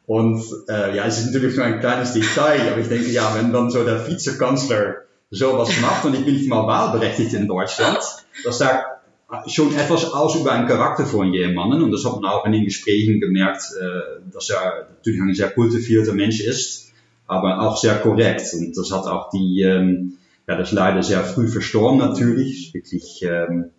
Und 0.07 0.45
äh, 0.69 0.95
ja, 0.97 1.07
es 1.07 1.19
ist 1.19 1.27
natürlich 1.27 1.57
nur 1.57 1.65
ein 1.65 1.81
kleines 1.81 2.13
Detail, 2.13 2.61
aber 2.71 2.81
ich 2.81 2.89
denke, 2.89 3.11
ja, 3.11 3.35
wenn 3.37 3.53
dann 3.53 3.71
so 3.71 3.85
der 3.85 4.07
Vizekanzler 4.07 4.97
sowas 5.33 5.71
macht 5.81 6.05
und 6.05 6.15
ich 6.15 6.25
bin 6.25 6.35
nicht 6.35 6.49
mal 6.49 6.67
wahlberechtigt 6.67 7.33
in 7.33 7.49
Deutschland, 7.49 7.99
das 8.45 8.59
sagt 8.59 8.87
schon 9.47 9.75
etwas 9.75 10.13
aus 10.13 10.37
über 10.37 10.53
einen 10.53 10.69
Charakter 10.69 11.07
von 11.07 11.33
jemanden 11.33 11.83
und 11.83 11.91
das 11.91 12.05
hat 12.05 12.21
man 12.21 12.31
auch 12.31 12.45
in 12.45 12.53
den 12.53 12.65
Gesprächen 12.65 13.19
gemerkt, 13.19 13.63
äh, 13.81 14.31
dass 14.31 14.51
er 14.51 14.89
natürlich 14.91 15.21
ein 15.21 15.35
sehr 15.35 15.51
kultivierter 15.51 16.13
Mensch 16.13 16.41
ist, 16.41 16.93
aber 17.27 17.63
auch 17.63 17.79
sehr 17.79 17.95
korrekt 17.97 18.47
und 18.53 18.77
das 18.77 18.93
hat 18.93 19.07
auch 19.07 19.31
die, 19.31 19.63
ähm, 19.63 20.19
ja, 20.47 20.57
das 20.57 20.73
leider 20.73 21.03
sehr 21.03 21.25
früh 21.25 21.49
verstorben 21.49 21.99
natürlich, 21.99 22.75
wirklich 22.75 23.23
ähm, 23.23 23.71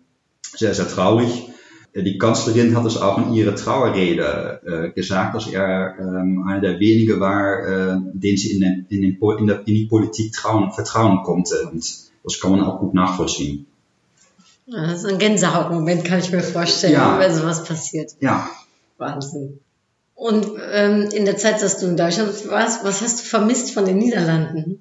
sehr, 0.56 0.74
sehr 0.74 0.88
traurig. 0.88 1.53
Äh, 1.94 2.02
Die 2.02 2.18
Kanzlerin 2.18 2.76
hat 2.76 2.84
es 2.86 2.96
auch 2.96 3.18
in 3.18 3.32
ihrer 3.32 3.54
Trauerrede 3.54 4.60
äh, 4.66 4.90
gesagt, 4.90 5.34
dass 5.34 5.46
er 5.46 5.94
ähm, 5.98 6.44
einer 6.46 6.60
der 6.60 6.80
wenigen 6.80 7.20
war, 7.20 7.94
äh, 7.94 7.96
den 8.12 8.36
sie 8.36 8.52
in, 8.52 8.60
den, 8.60 8.86
in, 8.90 9.02
den, 9.02 9.18
in, 9.38 9.46
der, 9.46 9.58
in 9.60 9.74
die 9.74 9.86
Politik 9.86 10.32
trauen, 10.32 10.72
vertrauen 10.72 11.22
konnte. 11.22 11.68
Und 11.70 11.84
das 12.24 12.40
kann 12.40 12.50
man 12.50 12.60
auch 12.62 12.80
gut 12.80 12.94
nachvollziehen. 12.94 13.66
das 14.66 15.04
ist 15.04 15.06
ein 15.06 15.18
Gänsehautmoment, 15.18 16.04
kann 16.04 16.18
ich 16.18 16.32
mir 16.32 16.40
vorstellen, 16.42 16.94
Ja. 16.94 17.18
wenn 17.18 17.34
sowas 17.34 17.64
passiert. 17.64 18.12
Ja, 18.20 18.48
Wahnsinn. 18.98 19.60
Und 20.16 20.46
ähm, 20.72 21.08
in 21.12 21.24
der 21.24 21.36
Zeit, 21.36 21.60
dass 21.60 21.80
du 21.80 21.86
in 21.86 21.96
Deutschland 21.96 22.48
warst, 22.48 22.84
was 22.84 23.02
hast 23.02 23.20
du 23.20 23.24
vermisst 23.24 23.72
von 23.72 23.84
den 23.84 23.98
Niederlanden? 23.98 24.80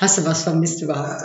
Hast 0.00 0.18
du 0.18 0.24
was 0.24 0.42
vermisst 0.44 0.82
überhaupt? 0.82 1.22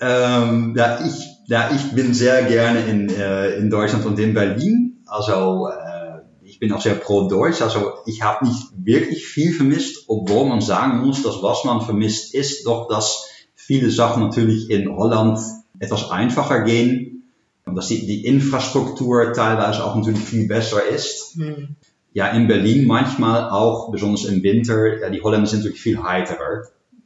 ähm, 0.00 0.74
ja, 0.76 1.00
ich, 1.04 1.26
ja, 1.46 1.70
ich 1.74 1.92
bin 1.92 2.14
sehr 2.14 2.44
gerne 2.44 2.86
in, 2.86 3.08
äh, 3.08 3.56
in 3.56 3.70
Deutschland 3.70 4.04
und 4.06 4.18
in 4.18 4.34
Berlin. 4.34 5.02
Also 5.06 5.68
äh, 5.68 6.20
ich 6.42 6.58
bin 6.58 6.72
auch 6.72 6.80
sehr 6.80 6.94
pro-Deutsch. 6.94 7.62
Also 7.62 7.94
ich 8.06 8.22
habe 8.22 8.46
nicht 8.46 8.68
wirklich 8.76 9.26
viel 9.26 9.52
vermisst, 9.52 10.04
obwohl 10.08 10.48
man 10.48 10.60
sagen 10.60 11.04
muss, 11.04 11.22
dass 11.22 11.42
was 11.42 11.64
man 11.64 11.80
vermisst 11.80 12.34
ist, 12.34 12.66
doch 12.66 12.88
dass 12.88 13.26
viele 13.54 13.90
Sachen 13.90 14.22
natürlich 14.22 14.70
in 14.70 14.94
Holland 14.94 15.38
etwas 15.78 16.10
einfacher 16.10 16.62
gehen. 16.62 17.24
Und 17.64 17.76
dass 17.76 17.88
die, 17.88 18.06
die 18.06 18.26
Infrastruktur 18.26 19.32
teilweise 19.32 19.84
auch 19.84 19.94
natürlich 19.94 20.20
viel 20.20 20.48
besser 20.48 20.86
ist. 20.86 21.36
Hm. 21.36 21.76
Ja, 22.12 22.28
in 22.28 22.48
Berlin 22.48 22.86
manchmal 22.86 23.48
auch, 23.50 23.90
besonders 23.90 24.24
im 24.24 24.42
Winter, 24.42 25.00
ja, 25.00 25.08
die 25.08 25.22
Holländer 25.22 25.46
sind 25.46 25.60
natürlich 25.60 25.80
viel 25.80 26.02
heiterer. 26.02 26.64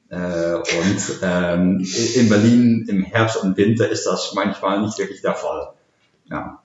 Äh, 0.08 0.54
und 0.54 1.02
ähm, 1.22 1.86
in 2.14 2.28
Berlin 2.28 2.86
im 2.88 3.02
Herbst 3.02 3.38
und 3.42 3.56
Winter 3.56 3.88
ist 3.88 4.06
das 4.06 4.32
manchmal 4.34 4.80
nicht 4.82 4.98
wirklich 4.98 5.22
der 5.22 5.34
Fall. 5.34 5.72
Ja, 6.30 6.62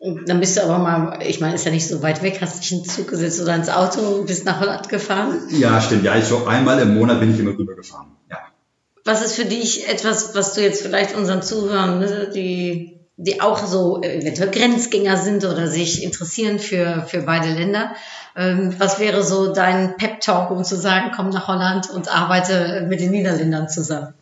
dann 0.00 0.40
bist 0.40 0.56
du 0.56 0.62
aber 0.62 0.78
mal, 0.78 1.18
ich 1.22 1.40
meine, 1.40 1.54
ist 1.54 1.66
ja 1.66 1.70
nicht 1.70 1.86
so 1.86 2.02
weit 2.02 2.22
weg, 2.22 2.38
hast 2.40 2.62
dich 2.62 2.72
in 2.72 2.82
den 2.82 2.88
Zug 2.88 3.08
gesetzt 3.08 3.40
oder 3.40 3.54
ins 3.54 3.68
Auto 3.68 4.00
und 4.00 4.26
bist 4.26 4.46
nach 4.46 4.58
Holland 4.58 4.88
gefahren. 4.88 5.38
ja 5.50 5.78
stimmt. 5.80 6.04
Ja, 6.04 6.20
so 6.22 6.46
einmal 6.46 6.80
im 6.80 6.94
Monat 6.94 7.20
bin 7.20 7.34
ich 7.34 7.38
immer 7.38 7.56
rüber 7.56 7.74
gefahren. 7.74 8.16
Ja. 8.30 8.38
Was 9.04 9.22
ist 9.22 9.34
für 9.34 9.44
dich 9.44 9.88
etwas, 9.88 10.34
was 10.34 10.54
du 10.54 10.62
jetzt 10.62 10.82
vielleicht 10.82 11.14
unseren 11.14 11.42
Zuhörern, 11.42 11.98
ne, 11.98 12.30
die, 12.34 12.99
die 13.22 13.40
auch 13.40 13.64
so 13.66 14.02
eventuell 14.02 14.50
Grenzgänger 14.50 15.16
sind 15.16 15.44
oder 15.44 15.66
sich 15.68 16.02
interessieren 16.02 16.58
für, 16.58 17.04
für 17.06 17.22
beide 17.22 17.52
Länder, 17.52 17.94
ähm, 18.36 18.74
was 18.78 18.98
wäre 18.98 19.22
so 19.22 19.52
dein 19.52 19.96
Pep-Talk, 19.96 20.50
um 20.50 20.64
zu 20.64 20.76
sagen, 20.76 21.12
komm 21.14 21.28
nach 21.30 21.46
Holland 21.48 21.90
und 21.90 22.08
arbeite 22.08 22.86
mit 22.88 23.00
den 23.00 23.10
Niederländern 23.10 23.68
zusammen? 23.68 24.14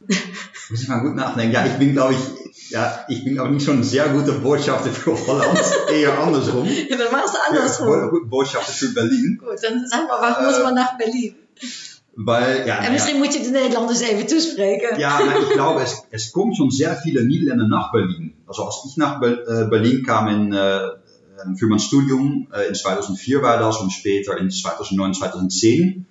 Muss 0.70 0.82
ich 0.82 0.88
mal 0.88 1.00
gut 1.00 1.14
nachdenken. 1.16 1.54
Ja, 1.54 1.66
ich 1.66 1.74
bin, 1.74 1.92
glaube 1.92 2.14
ich, 2.14 2.70
ja, 2.70 3.04
ich 3.08 3.24
bin 3.24 3.38
auch 3.38 3.48
nicht 3.48 3.68
ein 3.68 3.84
sehr 3.84 4.08
guter 4.08 4.32
Botschafter 4.32 4.90
für 4.90 5.14
Holland. 5.26 5.60
Eher 5.92 6.18
andersrum. 6.18 6.66
Ja, 6.66 6.96
dann 6.96 7.12
machst 7.12 7.34
du 7.34 7.38
andersrum. 7.50 8.10
Bo- 8.10 8.24
Botschafter 8.26 8.72
für 8.72 8.88
Berlin. 8.88 9.38
Gut, 9.38 9.62
dann 9.62 9.86
sag 9.86 10.08
mal, 10.08 10.18
warum 10.20 10.46
muss 10.46 10.62
man 10.62 10.74
nach 10.74 10.96
Berlin? 10.96 11.34
Weil, 12.14 12.56
ja, 12.56 12.62
En 12.62 12.66
nou 12.66 12.84
ja, 12.84 12.90
misschien 12.90 13.18
moet 13.18 13.32
je 13.34 13.42
de 13.42 13.50
Nederlanders 13.50 14.00
even 14.00 14.26
toespreken. 14.26 14.98
Ja, 14.98 15.24
nein, 15.24 15.42
ich 15.42 15.52
glaube, 15.52 15.80
es, 15.80 16.02
es 16.10 16.30
kommen 16.30 16.54
schon 16.54 16.70
sehr 16.70 16.96
viele 16.96 17.24
Niederländer 17.24 17.66
nach 17.66 17.90
Berlin. 17.90 18.34
Also 18.46 18.64
als 18.64 18.84
ich 18.86 18.96
nach 18.96 19.18
Ber 19.20 19.66
Berlin 19.68 20.02
kam 20.02 20.28
in, 20.28 20.52
äh, 20.52 20.78
für 21.56 21.66
mein 21.66 21.78
Studium, 21.78 22.48
äh, 22.52 22.68
in 22.68 22.74
2004 22.74 23.42
war 23.42 23.58
das 23.58 23.80
und 23.80 23.90
später 23.90 24.36
in 24.36 24.50
2009, 24.50 25.14
2010, 25.14 26.06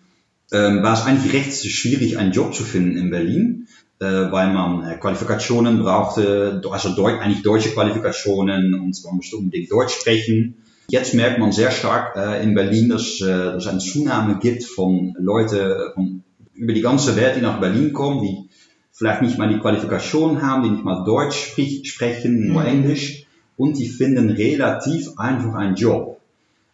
ähm, 0.51 0.83
war 0.83 0.93
es 0.93 1.05
eigentlich 1.05 1.33
recht 1.33 1.53
schwierig, 1.53 2.17
einen 2.17 2.31
Job 2.31 2.53
zu 2.53 2.63
finden 2.63 2.97
in 2.97 3.09
Berlin, 3.09 3.67
äh, 3.99 4.05
weil 4.05 4.51
man 4.51 4.83
äh, 4.83 4.97
Qualifikationen 4.97 5.79
brauchte, 5.79 6.61
also 6.69 7.05
eigentlich 7.05 7.43
deutsche 7.43 7.69
Qualifikationen 7.69 8.73
und 8.73 8.97
man 9.05 9.15
musste 9.15 9.37
unbedingt 9.37 9.71
Deutsch 9.71 9.93
sprechen. 9.93 10.61
Jetzt 10.91 11.13
merkt 11.13 11.39
man 11.39 11.54
sehr 11.54 11.71
stark 11.71 12.17
äh, 12.17 12.43
in 12.43 12.54
Berlin, 12.54 12.89
dass, 12.89 13.21
äh, 13.21 13.56
es 13.56 13.65
eine 13.65 13.80
Zunahme 13.80 14.39
gibt 14.39 14.65
von 14.65 15.15
Leute 15.17 15.91
von 15.95 16.23
über 16.54 16.73
die 16.73 16.82
ganze 16.82 17.15
Welt, 17.15 17.38
die 17.38 17.41
nach 17.41 17.62
Berlin 17.62 17.93
kommen, 17.93 18.21
die 18.21 18.49
vielleicht 18.91 19.21
nicht 19.21 19.38
mal 19.38 19.47
die 19.47 19.60
Qualifikation 19.60 20.41
haben, 20.41 20.63
die 20.63 20.69
nicht 20.69 20.84
mal 20.84 21.06
Deutsch 21.06 21.51
sprich, 21.51 21.89
sprechen, 21.89 22.45
nur 22.49 22.65
Englisch. 22.65 23.25
Und 23.56 23.80
die 23.80 23.88
finden 23.88 24.32
relativ 24.32 25.17
einfach 25.17 25.54
einen 25.54 25.75
Job. 25.75 26.19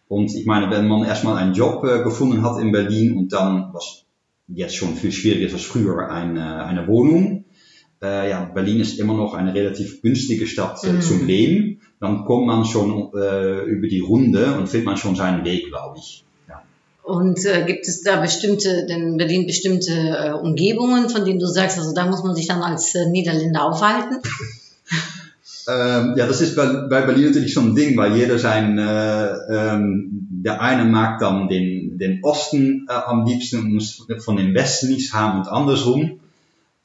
Und 0.08 0.34
ich 0.34 0.46
meine, 0.46 0.68
wenn 0.68 0.88
man 0.88 1.04
erstmal 1.04 1.36
einen 1.36 1.54
Job 1.54 1.84
äh, 1.84 2.02
gefunden 2.02 2.42
hat 2.42 2.60
in 2.60 2.72
Berlin 2.72 3.16
und 3.16 3.32
dann, 3.32 3.70
was 3.72 4.02
jetzt 4.48 4.74
schon 4.74 4.96
viel 4.96 5.12
schwieriger 5.12 5.46
ist 5.46 5.52
als 5.52 5.62
früher, 5.62 6.10
eine, 6.10 6.64
eine 6.64 6.88
Wohnung, 6.88 7.44
äh, 8.02 8.30
ja, 8.30 8.46
Berlin 8.46 8.80
ist 8.80 8.98
immer 8.98 9.14
noch 9.14 9.34
eine 9.34 9.54
relativ 9.54 10.02
günstige 10.02 10.48
Stadt 10.48 10.82
äh, 10.82 10.98
zum 10.98 11.24
Leben, 11.24 11.82
dann 12.00 12.24
kommt 12.24 12.46
man 12.46 12.64
schon 12.64 13.10
äh, 13.14 13.64
über 13.64 13.88
die 13.88 14.00
Runde 14.00 14.56
und 14.56 14.68
findet 14.68 14.86
man 14.86 14.96
schon 14.96 15.16
seinen 15.16 15.44
Weg, 15.44 15.66
glaube 15.68 15.98
ich. 15.98 16.24
Ja. 16.48 16.62
Und 17.02 17.44
äh, 17.44 17.64
gibt 17.64 17.88
es 17.88 18.02
da 18.02 18.20
bestimmte, 18.20 18.86
denn 18.86 19.02
in 19.02 19.16
Berlin 19.16 19.46
bestimmte 19.46 19.92
äh, 19.92 20.32
Umgebungen, 20.32 21.08
von 21.08 21.24
denen 21.24 21.38
du 21.38 21.46
sagst, 21.46 21.78
also 21.78 21.92
da 21.94 22.06
muss 22.06 22.22
man 22.22 22.34
sich 22.34 22.46
dann 22.46 22.62
als 22.62 22.94
äh, 22.94 23.06
Niederländer 23.06 23.64
aufhalten? 23.64 24.18
Ähm, 25.68 26.14
ja, 26.16 26.26
das 26.26 26.40
ist 26.40 26.56
bei, 26.56 26.66
bei 26.88 27.02
Berlin 27.02 27.26
natürlich 27.26 27.52
so 27.52 27.60
ein 27.60 27.74
Ding, 27.74 27.94
weil 27.98 28.16
jeder 28.16 28.38
sein, 28.38 28.78
äh, 28.78 29.26
ähm, 29.50 30.08
der 30.30 30.62
eine 30.62 30.84
mag 30.84 31.18
dann 31.18 31.48
den, 31.48 31.98
den 31.98 32.20
Osten 32.22 32.86
äh, 32.88 32.92
am 32.94 33.26
liebsten 33.26 33.58
und 33.58 33.74
muss 33.74 34.06
von 34.24 34.36
dem 34.36 34.54
Westen 34.54 34.88
nichts 34.88 35.12
haben 35.12 35.40
und 35.40 35.48
andersrum. 35.48 36.20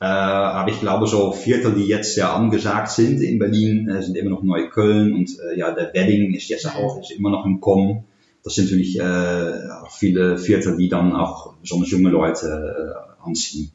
Äh, 0.04 0.06
aber 0.06 0.70
ich 0.70 0.82
glaube, 0.82 1.08
so 1.08 1.32
Viertel, 1.32 1.76
die 1.76 1.86
jetzt 1.86 2.18
ja 2.18 2.36
angesagt 2.36 2.92
sind 2.92 3.22
in 3.22 3.40
Berlin, 3.40 3.88
äh, 3.88 4.02
sind 4.02 4.18
immer 4.18 4.32
noch 4.32 4.44
Neukölln 4.44 5.14
und 5.14 5.30
äh, 5.40 5.58
ja, 5.58 5.72
der 5.72 5.94
Wedding 5.94 6.34
ist 6.34 6.50
jetzt 6.50 6.68
auch 6.68 7.00
ist 7.00 7.12
immer 7.12 7.30
noch 7.30 7.46
im 7.46 7.62
Kommen. 7.62 8.04
Das 8.44 8.56
sind 8.56 8.66
natürlich 8.66 9.00
äh, 9.00 9.70
auch 9.82 9.92
viele 9.92 10.38
Viertel, 10.38 10.76
die 10.76 10.90
dann 10.90 11.16
auch 11.16 11.54
besonders 11.62 11.90
junge 11.90 12.10
Leute 12.10 12.48
äh, 12.50 13.26
anziehen. 13.26 13.72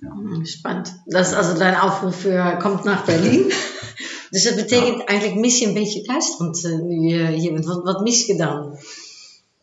Hm, 0.00 0.46
Spannend. 0.46 0.94
Das 1.06 1.32
ist 1.32 1.34
also 1.34 1.58
dein 1.58 1.76
Aufruf 1.76 2.16
für 2.16 2.58
kommt 2.62 2.86
nach 2.86 3.04
Berlin. 3.04 3.44
dus 4.30 4.44
dat 4.44 4.56
betekent 4.56 5.04
eigenlijk 5.04 5.40
mis 5.40 5.58
je 5.58 5.66
een 5.66 5.74
beetje 5.74 6.02
Duitsland 6.02 6.64
eh, 6.64 6.78
nu 6.78 7.08
je 7.08 7.26
hier 7.26 7.52
bent. 7.52 7.64
Wat, 7.64 7.82
wat 7.82 8.00
mis 8.00 8.26
je 8.26 8.36
dan? 8.36 8.78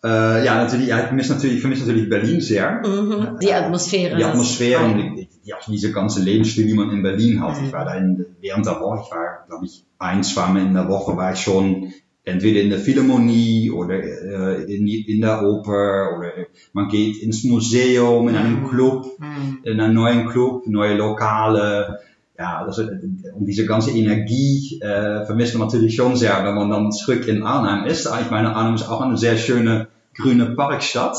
Äh, 0.03 0.43
ja, 0.45 0.55
natürlich, 0.55 0.87
ja, 0.87 0.99
ich 0.99 1.05
vermisse 1.05 1.33
natürlich, 1.33 1.55
ich 1.57 1.61
vermisse 1.61 1.85
natürlich 1.85 2.09
Berlin 2.09 2.41
sehr. 2.41 2.81
Mhm. 2.83 3.37
Die 3.39 3.53
Atmosphäre. 3.53 4.17
die 4.17 4.23
Atmosphäre 4.23 4.83
und 4.83 4.97
die, 4.97 5.29
die, 5.45 5.53
auch 5.53 5.63
diese 5.67 5.91
ganze 5.91 6.23
Lebensstil, 6.23 6.65
die 6.65 6.73
man 6.73 6.89
in 6.89 7.03
Berlin 7.03 7.41
hat. 7.41 7.59
Mhm. 7.59 7.67
Ich 7.67 7.73
war 7.73 7.85
da 7.85 7.95
in, 7.95 8.25
während 8.41 8.65
der 8.65 8.79
Woche, 8.79 9.01
ich 9.05 9.11
war, 9.11 9.45
glaube 9.47 9.65
ich, 9.65 9.83
ein, 9.99 10.23
zweimal 10.23 10.63
in 10.63 10.73
der 10.73 10.89
Woche 10.89 11.15
war 11.15 11.33
ich 11.33 11.39
schon 11.39 11.93
entweder 12.23 12.61
in 12.61 12.69
der 12.69 12.79
Philharmonie 12.79 13.71
oder 13.71 13.95
äh, 13.95 14.63
in, 14.63 14.87
in 14.87 15.21
der 15.21 15.43
Oper 15.43 16.17
oder 16.17 16.31
man 16.73 16.87
geht 16.87 17.17
ins 17.21 17.43
Museum, 17.43 18.27
in 18.27 18.35
einen 18.35 18.67
Club, 18.67 19.05
Mhm. 19.19 19.59
in 19.63 19.79
einen 19.79 19.93
neuen 19.93 20.27
Club, 20.29 20.65
neue 20.67 20.95
Lokale. 20.95 21.99
Ja, 22.41 22.65
und 22.65 23.45
diese 23.45 23.67
ganze 23.67 23.91
Energie 23.91 24.79
äh, 24.81 25.27
vermisst 25.27 25.53
man 25.53 25.67
natürlich 25.67 25.95
schon 25.95 26.15
sehr, 26.15 26.43
wenn 26.43 26.55
man 26.55 26.71
dann 26.71 26.91
zurück 26.91 27.27
in 27.27 27.43
Arnhem 27.43 27.85
ist. 27.85 28.09
Ich 28.19 28.31
meine, 28.31 28.55
Arnhem 28.55 28.73
ist 28.73 28.89
auch 28.89 29.01
eine 29.01 29.15
sehr 29.15 29.37
schöne 29.37 29.89
grüne 30.15 30.55
Parkstadt. 30.55 31.17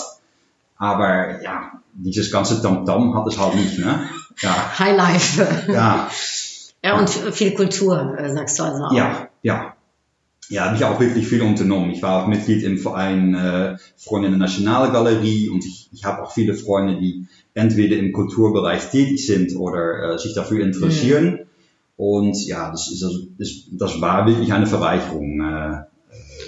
Aber 0.78 1.40
ja, 1.40 1.70
dieses 1.92 2.32
ganze 2.32 2.60
Tamtam 2.60 3.14
hat 3.14 3.28
es 3.28 3.38
halt 3.38 3.54
nicht, 3.54 3.78
ne? 3.78 4.00
Ja, 4.40 4.78
Highlife. 4.80 5.46
ja. 5.72 6.10
Ja, 6.84 6.98
und 6.98 7.08
viel 7.08 7.54
Kultur, 7.54 8.18
sagst 8.34 8.58
du 8.58 8.64
also 8.64 8.84
auch. 8.86 8.92
Ja, 8.92 9.28
ja. 9.42 9.76
Ja, 10.48 10.64
habe 10.64 10.76
ich 10.76 10.84
auch 10.84 10.98
wirklich 10.98 11.28
viel 11.28 11.40
unternommen. 11.42 11.90
Ich 11.90 12.02
war 12.02 12.20
auch 12.20 12.26
Mitglied 12.26 12.64
im 12.64 12.78
Verein 12.78 13.34
äh, 13.36 13.76
Freunde 13.96 14.28
der 14.28 14.38
Nationalgalerie 14.38 15.50
und 15.50 15.64
ich, 15.64 15.88
ich 15.92 16.04
habe 16.04 16.24
auch 16.24 16.32
viele 16.32 16.54
Freunde, 16.54 16.98
die 16.98 17.28
entweder 17.54 17.96
im 17.96 18.12
Kulturbereich 18.12 18.90
tätig 18.90 19.26
sind 19.26 19.56
oder 19.56 20.14
äh, 20.14 20.18
sich 20.18 20.34
dafür 20.34 20.64
interessieren. 20.64 21.24
Mhm. 21.24 21.38
Und 21.96 22.46
ja, 22.46 22.70
das, 22.70 22.90
ist, 22.90 23.02
also, 23.04 23.18
das, 23.38 23.48
das 23.70 24.00
war 24.00 24.26
wirklich 24.26 24.52
eine 24.52 24.66
Verweicherung 24.66 25.40
äh, 25.40 25.72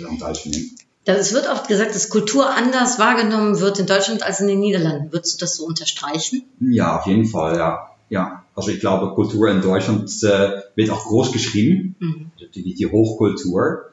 äh 0.00 0.04
am 0.08 0.18
teilzunehmen. 0.18 0.70
Es 1.06 1.34
wird 1.34 1.50
oft 1.50 1.68
gesagt, 1.68 1.94
dass 1.94 2.08
Kultur 2.08 2.48
anders 2.48 2.98
wahrgenommen 2.98 3.60
wird 3.60 3.78
in 3.78 3.86
Deutschland 3.86 4.22
als 4.22 4.40
in 4.40 4.48
den 4.48 4.60
Niederlanden. 4.60 5.12
Würdest 5.12 5.34
du 5.34 5.44
das 5.44 5.56
so 5.56 5.66
unterstreichen? 5.66 6.44
Ja, 6.60 6.98
auf 6.98 7.06
jeden 7.06 7.26
Fall, 7.26 7.58
ja. 7.58 7.90
ja. 8.08 8.44
Also 8.54 8.70
ich 8.70 8.80
glaube, 8.80 9.14
Kultur 9.14 9.48
in 9.50 9.60
Deutschland 9.60 10.10
äh, 10.22 10.62
wird 10.74 10.90
auch 10.90 11.04
groß 11.04 11.32
geschrieben, 11.32 11.96
mhm. 11.98 12.30
die, 12.54 12.74
die 12.74 12.86
Hochkultur. 12.86 13.90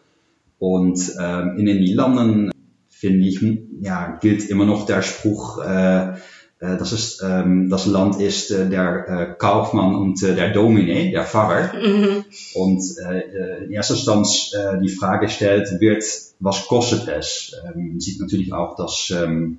Und 0.58 1.12
ähm, 1.20 1.58
in 1.58 1.66
den 1.66 1.80
Niederlanden, 1.80 2.52
finde 2.90 3.28
ich, 3.28 3.44
ja, 3.82 4.18
gilt 4.22 4.50
immer 4.50 4.66
noch 4.66 4.86
der 4.86 5.02
Spruch, 5.02 5.58
äh, 5.58 6.14
äh, 6.62 6.78
dass 6.78 6.92
es 6.92 7.20
ähm, 7.24 7.70
das 7.70 7.88
Land 7.88 8.22
ist 8.22 8.52
äh, 8.52 8.70
der 8.70 9.10
äh, 9.10 9.36
Kaufmann 9.38 9.96
und 9.96 10.22
äh, 10.22 10.36
der 10.36 10.54
Dominee, 10.54 11.12
der 11.12 11.26
Pfarrer. 11.26 11.74
Mhm. 11.74 12.24
Und 12.54 12.84
äh, 13.04 13.66
in 13.66 13.72
erster 13.72 13.96
Instanz 13.96 14.54
äh, 14.54 14.80
die 14.80 14.90
Frage 14.90 15.28
stellt 15.28 15.80
wird, 15.80 16.04
was 16.40 16.68
kostet 16.68 17.08
es? 17.08 17.56
Ähm, 17.66 17.90
man 17.90 18.00
sieht 18.00 18.22
natürlich 18.22 18.54
auch, 18.54 18.76
dass 18.76 19.12
ähm, 19.12 19.58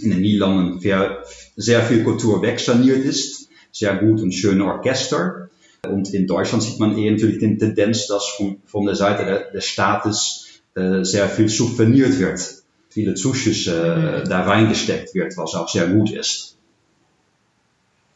in 0.00 0.10
den 0.10 0.20
Niederlanden 0.20 0.78
sehr, 0.78 1.24
sehr 1.56 1.82
viel 1.82 2.04
Kultur 2.04 2.40
wegsaniert 2.40 3.04
ist, 3.04 3.48
sehr 3.72 3.96
gut 3.96 4.20
und 4.20 4.32
schöne 4.32 4.64
Orchester. 4.64 5.50
Und 5.88 6.14
in 6.14 6.28
Deutschland 6.28 6.62
sieht 6.62 6.78
man 6.78 6.96
eher 6.96 7.12
natürlich 7.12 7.40
die 7.40 7.58
Tendenz, 7.58 8.06
dass 8.06 8.28
von, 8.28 8.58
von 8.64 8.86
der 8.86 8.94
Seite 8.94 9.24
der, 9.24 9.50
des 9.50 9.64
Staates 9.64 10.46
äh, 10.76 11.02
sehr 11.02 11.28
viel 11.28 11.48
subventioniert 11.48 12.20
wird 12.20 12.57
viele 12.98 13.14
Zuschüsse 13.14 14.24
da 14.28 14.42
reingesteckt 14.42 15.14
wird, 15.14 15.36
was 15.36 15.54
auch 15.54 15.68
sehr 15.68 15.86
gut 15.86 16.10
ist. 16.10 16.56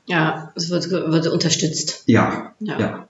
Ja, 0.07 0.53
es 0.57 0.71
wird, 0.71 0.90
wird 0.90 1.29
unterstützt. 1.29 2.03
Ja, 2.07 2.53
ja, 2.59 2.81
ja. 2.81 3.09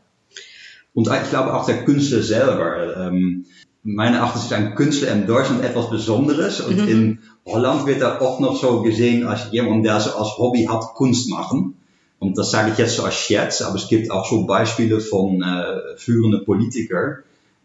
Und 0.93 1.09
ich 1.09 1.31
glaube 1.31 1.55
auch 1.55 1.65
der 1.65 1.87
Künstler 1.87 2.23
selber. 2.23 3.07
Ähm, 3.07 3.47
meine 3.83 4.21
Achtung 4.21 4.43
ist 4.43 4.53
ein 4.53 4.75
Künstler 4.75 5.13
in 5.13 5.27
Deutschland 5.27 5.65
etwas 5.65 5.89
Besonderes. 5.89 6.61
Und 6.61 6.77
mhm. 6.77 6.89
in 6.89 7.19
Holland 7.47 7.87
wird 7.87 8.03
er 8.03 8.21
auch 8.21 8.39
noch 8.39 8.61
so 8.61 8.83
gesehen 8.83 9.27
als 9.27 9.51
jemand, 9.51 9.87
der 9.87 9.99
so 9.99 10.11
als 10.11 10.37
Hobby 10.37 10.67
hat 10.67 10.83
Kunst 10.93 11.31
machen. 11.31 11.77
Und 12.19 12.37
das 12.37 12.51
sage 12.51 12.73
ich 12.73 12.77
jetzt 12.77 12.97
so 12.97 13.05
als 13.05 13.15
Scherz, 13.15 13.63
aber 13.63 13.77
es 13.77 13.89
gibt 13.89 14.11
auch 14.11 14.29
so 14.29 14.45
Beispiele 14.45 15.01
von 15.01 15.43
äh, 15.43 15.97
führenden 15.97 16.45
Politikern, 16.45 17.23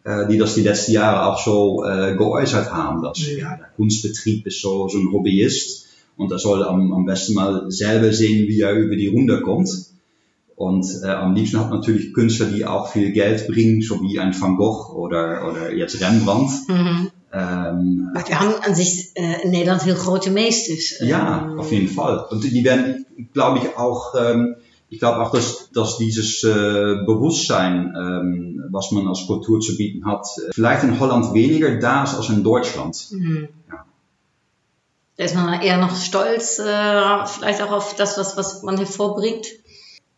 äh, 0.08 0.26
die 0.26 0.38
das 0.38 0.54
die 0.54 0.62
letzten 0.62 0.92
Jahre 0.92 1.26
auch 1.26 1.38
so 1.38 1.84
äh, 1.84 2.16
geäußert 2.16 2.72
haben. 2.72 3.02
Dass 3.02 3.20
ja, 3.26 3.56
der 3.56 3.68
Kunstbetrieb 3.76 4.46
ist 4.46 4.62
so, 4.62 4.88
so 4.88 4.98
ein 4.98 5.12
Hobbyist 5.12 5.86
und 6.16 6.32
er 6.32 6.38
soll 6.38 6.64
am, 6.64 6.92
am 6.92 7.04
besten 7.04 7.34
mal 7.34 7.70
selber 7.70 8.12
sehen, 8.12 8.48
wie 8.48 8.60
er 8.60 8.72
über 8.72 8.96
die 8.96 9.08
Runde 9.08 9.42
kommt. 9.42 9.68
Und 10.56 10.86
äh, 11.04 11.08
am 11.08 11.34
liebsten 11.34 11.60
hat 11.60 11.70
natürlich 11.70 12.12
Künstler, 12.14 12.46
die 12.46 12.64
auch 12.64 12.90
viel 12.90 13.12
Geld 13.12 13.46
bringen, 13.46 13.82
so 13.82 14.00
wie 14.02 14.18
ein 14.18 14.34
Van 14.38 14.56
Gogh 14.56 14.92
oder, 14.94 15.46
oder 15.48 15.72
jetzt 15.72 16.00
Rembrandt. 16.00 16.50
Mhm. 16.68 17.10
Ähm, 17.30 18.08
maar 18.14 18.26
wir 18.26 18.40
haben 18.40 18.54
an 18.62 18.74
sich 18.74 19.10
äh, 19.14 19.42
in 19.42 19.50
Nederland 19.50 19.84
heel 19.84 19.94
grote 19.94 20.30
meesters. 20.30 20.98
Ja, 21.06 21.54
auf 21.58 21.70
jeden 21.70 21.88
Fall. 21.88 22.24
Und 22.30 22.42
die 22.42 22.64
werden, 22.64 23.04
glaube 23.34 23.58
ich, 23.58 23.76
auch 23.76 24.14
ähm, 24.18 24.56
ich 24.90 24.98
glaube 24.98 25.20
auch, 25.20 25.32
dass, 25.32 25.70
dass 25.72 25.98
dieses 25.98 26.42
äh, 26.44 27.04
Bewusstsein, 27.04 27.94
ähm, 27.96 28.64
was 28.70 28.90
man 28.92 29.06
als 29.06 29.26
Kultur 29.26 29.60
zu 29.60 29.76
bieten 29.76 30.06
hat, 30.06 30.26
vielleicht 30.52 30.82
in 30.84 30.98
Holland 30.98 31.34
weniger 31.34 31.78
da 31.78 32.04
ist 32.04 32.14
als 32.14 32.30
in 32.30 32.42
Deutschland. 32.42 33.08
Mhm. 33.10 33.48
Ja. 33.68 33.84
Da 35.16 35.24
ist 35.24 35.34
man 35.34 35.60
eher 35.60 35.78
noch 35.78 35.94
stolz, 35.96 36.58
äh, 36.58 37.26
vielleicht 37.26 37.60
auch 37.62 37.72
auf 37.72 37.96
das, 37.96 38.16
was, 38.16 38.36
was 38.36 38.62
man 38.62 38.78
hervorbringt. 38.78 39.46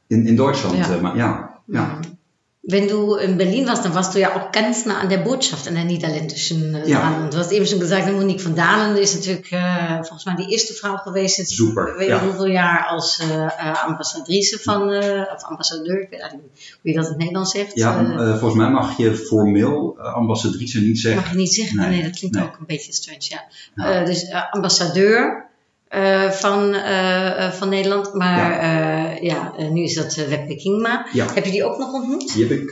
In, 0.09 0.27
in 0.27 0.37
Deutschland, 0.37 0.79
ja. 0.79 0.95
Äh, 0.95 1.19
ja. 1.19 1.55
ja. 1.67 1.83
Mhm. 1.83 2.19
Wenn 2.63 2.89
du 2.89 3.15
in 3.15 3.39
Berlin 3.39 3.67
warst, 3.67 3.87
dann 3.87 3.95
warst 3.95 4.15
du 4.15 4.21
ja 4.21 4.37
auch 4.37 4.53
ganz 4.53 4.85
nah 4.85 4.99
an 5.01 5.09
der 5.09 5.19
Botschaft, 5.19 5.67
an 5.67 5.75
der 5.77 5.85
niederländischen 5.85 6.75
äh, 6.75 6.89
ja. 6.89 7.17
Und 7.17 7.33
du 7.33 7.39
hast 7.39 7.53
eben 7.53 7.65
schon 7.65 7.81
gesagt, 7.81 8.13
Monique 8.13 8.45
van 8.45 8.55
Dalen 8.55 8.97
ist 8.97 9.15
natuurlijk 9.15 9.51
äh, 9.51 10.05
volgens 10.05 10.27
mij 10.27 10.35
die 10.37 10.53
eerste 10.53 10.75
vrouw 10.75 10.99
geweest. 10.99 11.49
Super. 11.49 11.97
weet 11.99 12.09
ja. 12.09 12.21
hoeveel 12.21 12.47
jaar 12.47 12.87
als 12.87 13.21
uh, 13.21 13.85
ambassadrice 13.85 14.59
van, 14.59 14.93
uh, 14.93 15.25
of 15.35 15.45
ambassadeur, 15.45 16.01
ik 16.03 16.11
weet 16.11 16.21
eigenlijk 16.21 16.51
niet 16.53 16.77
hoe 16.83 16.91
je 16.91 16.97
dat 16.97 17.05
in 17.05 17.11
het 17.11 17.19
Nederlands 17.19 17.51
zegt. 17.51 17.75
Ja, 17.75 18.37
volgens 18.39 18.55
mij 18.55 18.71
mag 18.71 18.97
je 18.97 19.15
formeel 19.17 19.99
ambassadrice 19.99 20.81
niet 20.81 20.99
zeggen. 20.99 21.23
Mag 21.23 21.31
je 21.31 21.37
niet 21.37 21.55
zeggen? 21.55 21.77
Nee, 21.77 21.89
nee 21.89 22.03
dat 22.03 22.19
klinkt 22.19 22.37
nee. 22.37 22.47
ook 22.47 22.57
een 22.59 22.67
beetje 22.67 22.93
strange, 22.93 23.41
ja. 23.75 24.05
dus 24.05 24.31
ambassadeur. 24.51 25.50
Uh, 25.95 26.31
van, 26.31 26.75
uh, 26.75 27.51
van 27.51 27.69
Nederland. 27.69 28.15
Maar 28.15 28.65
ja, 28.65 29.13
uh, 29.13 29.23
ja 29.23 29.55
nu 29.71 29.83
is 29.83 29.95
dat 29.95 30.15
Webbe 30.15 30.57
Kingma. 30.57 31.07
Ja. 31.13 31.27
Heb 31.35 31.45
je 31.45 31.51
die 31.51 31.65
ook 31.65 31.79
nog 31.79 31.93
ontmoet? 31.93 32.35
Die 32.35 32.47
heb 32.47 32.59
ik, 32.59 32.71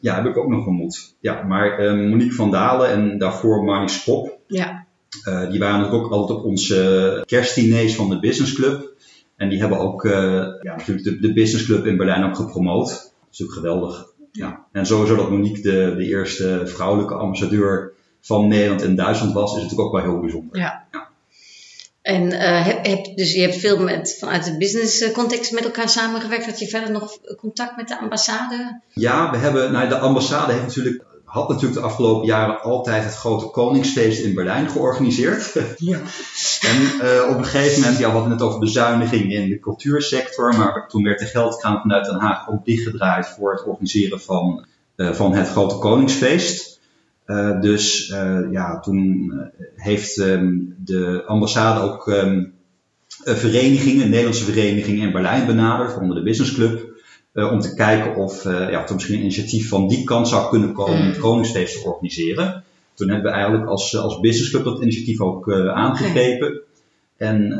ja, 0.00 0.14
heb 0.14 0.26
ik 0.26 0.36
ook 0.36 0.48
nog 0.48 0.66
ontmoet. 0.66 1.14
Ja, 1.20 1.42
maar 1.42 1.96
Monique 1.96 2.34
van 2.34 2.50
Dalen 2.50 2.88
en 2.88 3.18
daarvoor 3.18 3.64
Marnie 3.64 3.88
Spop. 3.88 4.38
Ja. 4.46 4.86
die 5.50 5.58
waren 5.58 5.90
ook 5.90 6.10
altijd 6.10 6.38
op 6.38 6.44
onze 6.44 7.22
kerstdiners 7.26 7.94
van 7.94 8.08
de 8.08 8.18
Business 8.18 8.52
Club. 8.52 8.92
En 9.36 9.48
die 9.48 9.60
hebben 9.60 9.78
ook 9.78 10.02
ja, 10.02 10.60
natuurlijk 10.62 11.04
de, 11.04 11.18
de 11.20 11.32
Business 11.32 11.64
Club 11.64 11.86
in 11.86 11.96
Berlijn 11.96 12.24
ook 12.24 12.36
gepromoot. 12.36 12.88
Dat 12.88 13.28
is 13.32 13.42
ook 13.42 13.52
geweldig. 13.52 14.06
Ja. 14.32 14.66
En 14.72 14.86
sowieso 14.86 15.16
dat 15.16 15.30
Monique 15.30 15.62
de, 15.62 15.94
de 15.96 16.04
eerste 16.04 16.62
vrouwelijke 16.64 17.14
ambassadeur 17.14 17.92
van 18.20 18.48
Nederland 18.48 18.82
en 18.82 18.94
Duitsland 18.94 19.32
was, 19.32 19.56
is 19.56 19.62
natuurlijk 19.62 19.88
ook 19.88 19.92
wel 19.92 20.10
heel 20.10 20.20
bijzonder. 20.20 20.58
Ja. 20.58 20.86
ja. 20.92 21.10
En 22.02 22.32
uh, 22.32 22.64
heb, 22.66 22.86
heb, 22.86 23.16
dus 23.16 23.32
je 23.32 23.40
hebt 23.40 23.56
veel 23.56 23.78
met, 23.78 24.16
vanuit 24.18 24.44
de 24.44 24.56
business 24.56 25.00
eh, 25.00 25.12
context 25.12 25.52
met 25.52 25.64
elkaar 25.64 25.88
samengewerkt. 25.88 26.46
Had 26.46 26.58
je 26.58 26.68
verder 26.68 26.90
nog 26.90 27.18
contact 27.36 27.76
met 27.76 27.88
de 27.88 27.98
ambassade? 27.98 28.80
Ja, 28.92 29.30
we 29.30 29.36
hebben, 29.36 29.72
nou, 29.72 29.88
de 29.88 29.98
ambassade 29.98 30.52
heeft 30.52 30.66
natuurlijk, 30.66 31.04
had 31.24 31.48
natuurlijk 31.48 31.80
de 31.80 31.86
afgelopen 31.86 32.26
jaren 32.26 32.60
altijd 32.60 33.04
het 33.04 33.14
grote 33.14 33.46
Koningsfeest 33.46 34.22
in 34.22 34.34
Berlijn 34.34 34.70
georganiseerd. 34.70 35.52
Ja. 35.76 35.98
en 36.60 36.82
uh, 36.82 37.30
op 37.30 37.36
een 37.38 37.44
gegeven 37.44 37.80
moment, 37.80 37.98
ja, 37.98 38.06
we 38.06 38.12
hadden 38.12 38.32
het 38.32 38.42
over 38.42 38.58
bezuiniging 38.58 39.32
in 39.32 39.48
de 39.48 39.58
cultuursector. 39.58 40.56
Maar 40.56 40.88
toen 40.88 41.02
werd 41.02 41.18
de 41.18 41.26
geldkraan 41.26 41.80
vanuit 41.80 42.04
Den 42.04 42.20
Haag 42.20 42.48
ook 42.48 42.64
dichtgedraaid 42.64 43.26
voor 43.26 43.52
het 43.52 43.64
organiseren 43.64 44.20
van, 44.20 44.64
uh, 44.96 45.12
van 45.12 45.34
het 45.34 45.48
grote 45.48 45.78
Koningsfeest. 45.78 46.71
Uh, 47.32 47.60
dus 47.60 48.08
uh, 48.08 48.38
ja, 48.50 48.80
toen 48.80 49.32
eh, 49.32 49.66
heeft 49.76 50.18
um, 50.18 50.74
de 50.78 51.22
ambassade 51.26 51.80
ook 51.80 52.06
um, 52.06 52.54
een 53.24 53.36
vereniging, 53.36 54.02
een 54.02 54.08
Nederlandse 54.08 54.44
vereniging 54.44 55.02
in 55.02 55.12
Berlijn 55.12 55.46
benaderd, 55.46 55.98
onder 55.98 56.16
de 56.16 56.22
Business 56.22 56.54
Club, 56.54 57.00
uh, 57.32 57.52
om 57.52 57.60
te 57.60 57.74
kijken 57.74 58.16
of, 58.16 58.44
ja, 58.44 58.82
of 58.82 58.88
er 58.88 58.94
misschien 58.94 59.14
een 59.14 59.22
initiatief 59.22 59.68
van 59.68 59.88
die 59.88 60.04
kant 60.04 60.28
zou 60.28 60.50
kunnen 60.50 60.72
komen 60.72 60.98
om 60.98 61.06
het 61.06 61.16
mm. 61.16 61.22
Koningsfeest 61.22 61.82
te 61.82 61.88
organiseren. 61.88 62.64
Toen 62.94 63.08
hebben 63.08 63.30
we 63.30 63.36
eigenlijk 63.36 63.68
als, 63.68 63.96
als 63.96 64.20
Business 64.20 64.50
Club 64.50 64.64
dat 64.64 64.82
initiatief 64.82 65.20
ook 65.20 65.52
aangegrepen. 65.52 66.60
En 67.16 67.50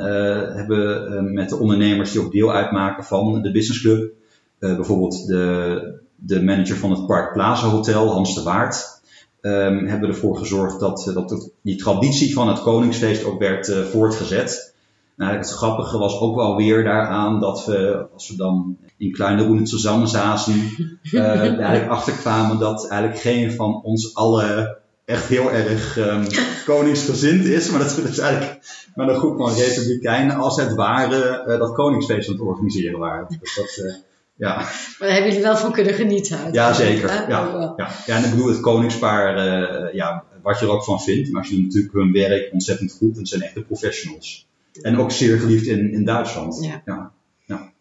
hebben 0.57 1.33
met 1.33 1.49
de 1.49 1.59
ondernemers 1.59 2.13
die 2.13 2.21
ook 2.21 2.33
deel 2.33 2.53
uitmaken 2.53 3.05
van 3.05 3.43
de 3.43 3.51
Business 3.51 3.81
Club, 3.81 4.13
bijvoorbeeld 4.59 5.27
de, 5.27 6.01
de 6.15 6.43
manager 6.43 6.77
van 6.77 6.91
het 6.91 7.07
Park 7.07 7.33
Plaza 7.33 7.67
Hotel, 7.67 8.13
Hans 8.13 8.35
de 8.35 8.43
Waard, 8.43 9.01
um, 9.43 9.87
hebben 9.87 10.09
we 10.09 10.15
ervoor 10.15 10.37
gezorgd 10.37 10.81
dat, 10.81 11.07
eh, 11.09 11.15
dat 11.15 11.51
die 11.63 11.77
traditie 11.77 12.33
van 12.33 12.49
het 12.49 12.63
Koningsfeest 12.63 13.25
ook 13.25 13.39
werd 13.39 13.69
uh, 13.69 13.83
voortgezet. 13.83 14.75
Nou, 15.17 15.37
het 15.37 15.51
grappige 15.51 15.99
was 15.99 16.21
ook 16.21 16.37
wel 16.37 16.57
weer 16.57 16.85
daaraan 16.85 17.41
dat 17.41 17.65
we, 17.65 18.07
als 18.13 18.29
we 18.29 18.37
dan 18.37 18.77
in 18.97 19.13
kleine 19.13 19.45
roenen 19.45 19.67
samen 19.67 20.09
zaten, 20.09 20.55
uh, 21.03 21.23
eigenlijk 21.41 21.89
achterkwamen 21.89 22.59
dat 22.59 22.89
eigenlijk 22.89 23.21
geen 23.21 23.53
van 23.53 23.83
ons 23.83 24.15
allen 24.15 24.77
echt 25.05 25.27
heel 25.27 25.51
erg 25.51 25.97
um, 25.99 26.27
koningsgezind 26.65 27.45
is. 27.45 27.71
Maar 27.71 27.81
dat 27.81 27.95
we 27.95 28.03
dus 28.03 28.19
eigenlijk 28.19 28.61
met 28.95 29.09
een 29.09 29.17
groep 29.17 29.37
van 29.37 29.55
republikeinen 29.55 30.37
als 30.37 30.57
het 30.57 30.75
ware 30.75 31.45
uh, 31.47 31.59
dat 31.59 31.75
koningsfeest 31.75 32.29
aan 32.29 32.35
het 32.35 32.43
organiseren 32.43 32.99
waren. 32.99 33.39
Dus 33.41 33.55
dat, 33.55 34.03
ja. 34.37 34.55
Maar 34.57 34.97
daar 34.99 35.11
hebben 35.11 35.29
jullie 35.29 35.47
wel 35.47 35.57
van 35.57 35.73
kunnen 35.73 35.95
genieten. 35.95 36.53
Ja, 36.53 36.73
zeker. 36.73 37.09
Ja, 37.09 37.27
ja. 37.29 37.75
ja. 38.07 38.17
en 38.17 38.25
ik 38.25 38.31
bedoel, 38.31 38.49
het 38.49 38.61
koningspaar, 38.61 39.37
uh, 39.37 39.95
ja, 39.95 40.25
wat 40.43 40.59
je 40.59 40.67
er 40.67 40.73
ook 40.73 40.85
van 40.85 41.01
vindt. 41.01 41.31
Maar 41.31 41.47
ze 41.47 41.55
doen 41.55 41.63
natuurlijk 41.63 41.95
hun 41.95 42.13
werk 42.13 42.53
ontzettend 42.53 42.93
goed 42.93 43.19
en 43.19 43.27
zijn 43.27 43.43
echte 43.43 43.63
professionals. 43.63 44.47
En 44.83 44.99
ook 44.99 45.11
zeer 45.11 45.39
geliefd 45.39 45.67
in, 45.67 45.93
in 45.93 46.05
Duitsland. 46.05 46.65
Ja. 46.65 46.83
ja. 46.85 47.73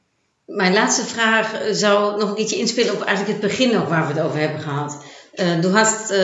Mijn 0.46 0.74
laatste 0.74 1.04
vraag 1.04 1.62
zou 1.72 2.20
nog 2.20 2.30
een 2.30 2.36
keertje 2.36 2.58
inspelen 2.58 2.94
op 2.94 3.02
eigenlijk 3.02 3.42
het 3.42 3.50
begin 3.50 3.72
nog 3.72 3.88
waar 3.88 4.08
we 4.08 4.14
het 4.14 4.22
over 4.22 4.40
hebben 4.40 4.60
gehad. 4.60 5.04
Uh, 5.36 5.62
du 5.62 5.68
hast 5.68 6.12
uh, 6.12 6.18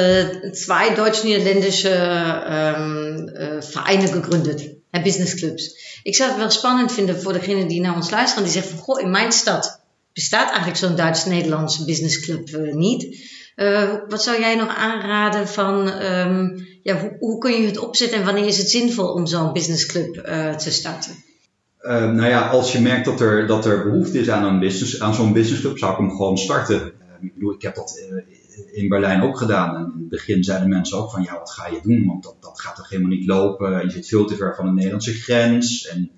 zwei 0.52 0.94
deutsch-niederländische 0.94 1.90
uh, 1.90 3.62
Vereine 3.62 4.08
gegründet, 4.08 4.76
Business 5.04 5.36
Clubs. 5.36 6.00
Ik 6.04 6.16
zou 6.16 6.30
het 6.30 6.40
wel 6.40 6.50
spannend 6.50 6.92
vinden 6.92 7.22
voor 7.22 7.34
degenen 7.34 7.68
die 7.68 7.82
naar 7.82 7.96
ons 7.96 8.10
luisteren, 8.10 8.44
die 8.44 8.54
zeggen 8.54 8.72
van, 8.72 8.84
goh, 8.84 9.02
in 9.02 9.10
mijn 9.10 9.32
stad 9.32 9.82
bestaat 10.18 10.48
eigenlijk 10.48 10.78
zo'n 10.78 10.96
Duits-Nederlandse 10.96 11.86
businessclub 11.86 12.50
uh, 12.50 12.74
niet. 12.74 13.26
Uh, 13.56 13.94
wat 14.08 14.24
zou 14.24 14.40
jij 14.40 14.56
nog 14.56 14.76
aanraden 14.76 15.48
van 15.48 15.88
um, 16.04 16.68
ja, 16.84 17.00
hoe, 17.00 17.16
hoe, 17.20 17.38
kun 17.38 17.62
je 17.62 17.68
het 17.68 17.78
opzetten 17.78 18.20
en 18.20 18.26
wanneer 18.26 18.46
is 18.46 18.58
het 18.58 18.70
zinvol 18.70 19.14
om 19.14 19.26
zo'n 19.26 19.54
businessclub 19.54 20.16
uh, 20.16 20.56
te 20.56 20.72
starten? 20.72 21.12
Nou 21.82 22.26
ja, 22.26 22.48
als 22.48 22.72
je 22.72 22.80
merkt 22.80 23.06
dat 23.06 23.22
er, 23.22 23.48
dat 23.48 23.66
er 23.66 23.84
behoefte 23.84 24.20
is 24.20 24.30
aan, 24.30 24.44
een 24.44 24.60
business, 24.60 25.00
aan 25.02 25.14
zo'n 25.14 25.34
businessclub, 25.34 25.78
zou 25.78 25.92
ik 25.92 25.98
hem 25.98 26.10
gewoon 26.10 26.38
starten. 26.38 26.92
ik 27.22 27.34
bedoel, 27.34 27.54
ik 27.54 27.62
heb 27.62 27.76
dat 27.76 28.00
in 28.72 28.88
Berlijn 28.90 29.22
ook 29.22 29.38
gedaan. 29.38 29.76
En 29.76 29.82
in 29.82 30.00
het 30.00 30.10
begin 30.10 30.44
zeiden 30.44 30.70
mensen 30.70 30.98
ook 30.98 31.12
van, 31.12 31.24
ja, 31.24 31.34
wat 31.34 31.52
ga 31.52 31.68
je 31.68 31.80
doen? 31.84 32.06
Want 32.06 32.24
dat, 32.24 32.36
dat 32.40 32.62
gaat 32.62 32.76
toch 32.76 32.90
helemaal 32.90 33.12
niet 33.12 33.28
lopen. 33.28 33.82
Je 33.84 33.90
zit 33.90 34.08
veel 34.08 34.26
te 34.26 34.36
ver 34.36 34.56
van 34.56 34.66
de 34.66 34.72
Nederlandse 34.72 35.14
grens. 35.14 35.88
En 35.88 36.12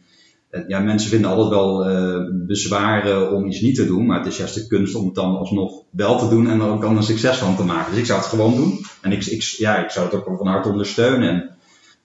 ja, 0.68 0.80
mensen 0.80 1.10
vinden 1.10 1.30
altijd 1.30 1.50
wel 1.50 1.90
uh, 1.90 2.26
bezwaren 2.32 3.32
om 3.32 3.46
iets 3.46 3.62
niet 3.62 3.76
te 3.76 3.86
doen, 3.86 4.06
maar 4.06 4.18
het 4.18 4.28
is 4.28 4.38
juist 4.38 4.56
de 4.56 4.68
kunst 4.68 4.96
om 4.96 5.06
het 5.06 5.16
dan 5.16 5.38
alsnog 5.38 5.82
wel 5.90 6.20
te 6.20 6.30
doen 6.30 6.50
en 6.50 6.60
er 6.60 6.68
ook 6.68 6.82
dan 6.82 6.98
een 6.98 7.04
succes 7.04 7.38
van 7.38 7.56
te 7.56 7.64
maken. 7.64 7.92
Dus 7.92 8.00
ik 8.00 8.06
zou 8.06 8.20
het 8.20 8.30
gewoon 8.30 8.56
doen. 8.56 8.80
En 9.02 9.12
ik, 9.12 9.26
ik, 9.26 9.42
ja, 9.42 9.84
ik 9.84 9.90
zou 9.90 10.06
het 10.06 10.16
ook 10.16 10.38
van 10.38 10.48
harte 10.48 10.70
ondersteunen. 10.70 11.30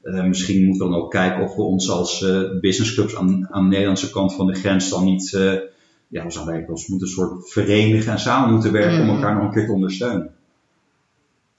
En 0.03 0.15
uh, 0.15 0.25
misschien 0.25 0.67
moeten 0.67 0.87
we 0.87 0.93
dan 0.93 1.03
ook 1.03 1.11
kijken 1.11 1.43
of 1.43 1.55
we 1.55 1.63
ons 1.63 1.91
als 1.91 2.21
uh, 2.21 2.41
businessclubs 2.61 3.17
aan, 3.17 3.49
aan 3.51 3.63
de 3.63 3.69
Nederlandse 3.69 4.11
kant 4.11 4.35
van 4.35 4.47
de 4.47 4.55
grens 4.55 4.89
dan 4.89 5.05
niet, 5.05 5.31
ja, 6.09 6.25
we 6.25 6.31
zouden 6.31 6.69
ons 6.69 6.87
moeten 6.87 7.07
een 7.07 7.15
soort 7.15 7.51
verenigen 7.51 8.13
en 8.13 8.19
samen 8.19 8.53
moeten 8.53 8.73
werken 8.73 9.01
om 9.01 9.09
elkaar 9.09 9.35
nog 9.35 9.45
een 9.45 9.53
keer 9.53 9.67
te 9.67 9.73
ondersteunen. 9.73 10.35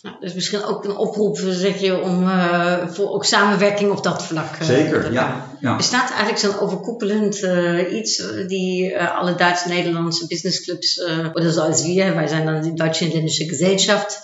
Nou, 0.05 0.17
dus 0.19 0.33
misschien 0.33 0.63
ook 0.63 0.83
een 0.83 0.95
oproep, 0.95 1.37
zeg 1.37 1.77
je, 1.77 2.01
om 2.01 2.23
uh, 2.23 2.87
voor 2.87 3.09
ook 3.09 3.25
samenwerking 3.25 3.91
op 3.91 4.03
dat 4.03 4.23
vlak. 4.23 4.55
Uh, 4.61 4.61
Zeker, 4.61 5.13
ja, 5.13 5.49
ja. 5.65 5.75
Bestaat 5.75 6.09
eigenlijk 6.09 6.39
zo'n 6.39 6.59
overkoepelend 6.59 7.43
uh, 7.43 7.97
iets 7.97 8.23
die 8.47 8.99
alle 8.99 9.35
Duits-Nederlandse 9.35 10.27
businessclubs, 10.27 11.01
oder 11.33 11.51
zoals 11.51 11.83
wir, 11.83 12.15
wij 12.15 12.27
zijn 12.27 12.45
dan 12.45 12.61
de 12.61 12.73
Duitse 12.73 13.05
Inländische 13.05 13.47
Gesellschaft, 13.47 14.19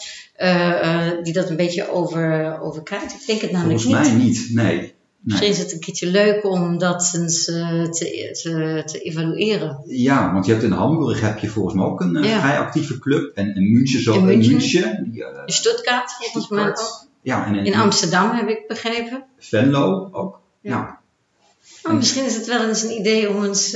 die 1.23 1.34
dat 1.34 1.49
een 1.49 1.56
beetje 1.56 1.91
over, 1.91 2.60
overkrijgt? 2.62 3.13
Ik 3.13 3.25
denk 3.25 3.41
het 3.41 3.51
namelijk 3.51 3.82
Volgens 3.82 4.08
mij 4.08 4.17
niet, 4.17 4.47
nee. 4.49 4.93
Misschien 5.21 5.49
is 5.49 5.58
het 5.58 5.71
een 5.71 5.80
keertje 5.80 6.08
leuk 6.08 6.45
om 6.45 6.77
dat 6.77 7.13
eens 7.15 7.47
uh, 7.47 7.84
te, 7.84 8.30
te, 8.41 8.84
te, 8.86 8.99
evalueren. 8.99 9.84
Ja, 9.86 10.34
want 10.34 10.45
je 10.45 10.51
hebt 10.51 10.63
in 10.63 10.71
Hamburg 10.71 11.21
heb 11.21 11.38
je 11.38 11.49
volgens 11.49 11.75
mij 11.75 11.86
ook 11.86 12.01
een 12.01 12.15
uh, 12.15 12.23
ja. 12.23 12.39
vrij 12.39 12.60
actieve 12.60 12.99
club. 12.99 13.36
En 13.36 13.56
in 13.56 13.71
München 13.71 14.01
zo. 14.01 14.13
In 14.13 14.25
München. 14.25 14.51
München 14.51 15.12
die, 15.12 15.21
uh, 15.21 15.27
in 15.45 15.54
Stuttgart 15.54 16.12
volgens 16.12 16.49
mij 16.49 16.67
ook. 16.67 17.08
Ja, 17.21 17.45
en 17.45 17.56
in, 17.56 17.65
in, 17.65 17.75
Amsterdam 17.75 18.32
heb 18.32 18.49
ik 18.49 18.67
begrepen. 18.67 19.23
Venlo 19.38 20.10
ook. 20.12 20.39
Ja. 20.62 20.71
ja. 20.71 21.00
Oh, 21.84 21.93
misschien 21.93 22.26
is 22.26 22.36
het 22.36 22.45
wel 22.45 22.67
eens 22.67 22.84
een 22.84 23.00
idee 23.00 23.30
om 23.30 23.43
eens 23.43 23.71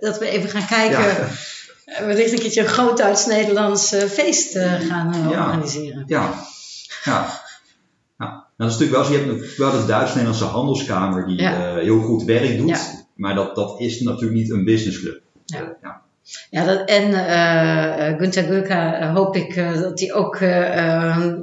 dat 0.00 0.18
we 0.18 0.26
even 0.28 0.48
gaan 0.48 0.66
kijken. 0.66 1.00
Ja. 1.00 2.06
wellicht 2.06 2.32
een 2.32 2.38
keertje 2.38 2.60
een 2.60 2.66
groot 2.66 2.96
Duits-Nederlands 2.96 3.94
feest 3.94 4.58
gaan 4.58 5.28
organiseren. 5.28 6.04
Ja, 6.06 6.44
ja. 7.04 7.42
Nou, 8.16 8.32
dat 8.56 8.70
is 8.70 8.78
natuurlijk 8.78 8.90
wel 8.90 9.04
zo. 9.04 9.12
Je 9.12 9.18
hebt 9.18 9.56
wel 9.56 9.70
de 9.70 9.86
Duits-Nederlandse 9.86 10.44
Handelskamer 10.44 11.26
die 11.26 11.46
heel 11.48 12.00
goed 12.00 12.24
werk 12.24 12.58
doet. 12.58 13.04
Maar 13.14 13.34
dat, 13.34 13.54
dat 13.54 13.80
is 13.80 14.00
natuurlijk 14.00 14.40
niet 14.40 14.50
een 14.50 14.64
businessclub. 14.64 15.22
Ja. 15.44 16.02
Ja. 16.50 16.64
Dat, 16.64 16.88
en 16.88 17.10
uh, 17.10 18.18
Gunther 18.18 18.44
Gulka 18.44 19.02
uh, 19.02 19.14
hoop 19.14 19.36
ik 19.36 19.56
uh, 19.56 19.80
dat 19.80 20.00
hij 20.00 20.12
ook 20.12 20.40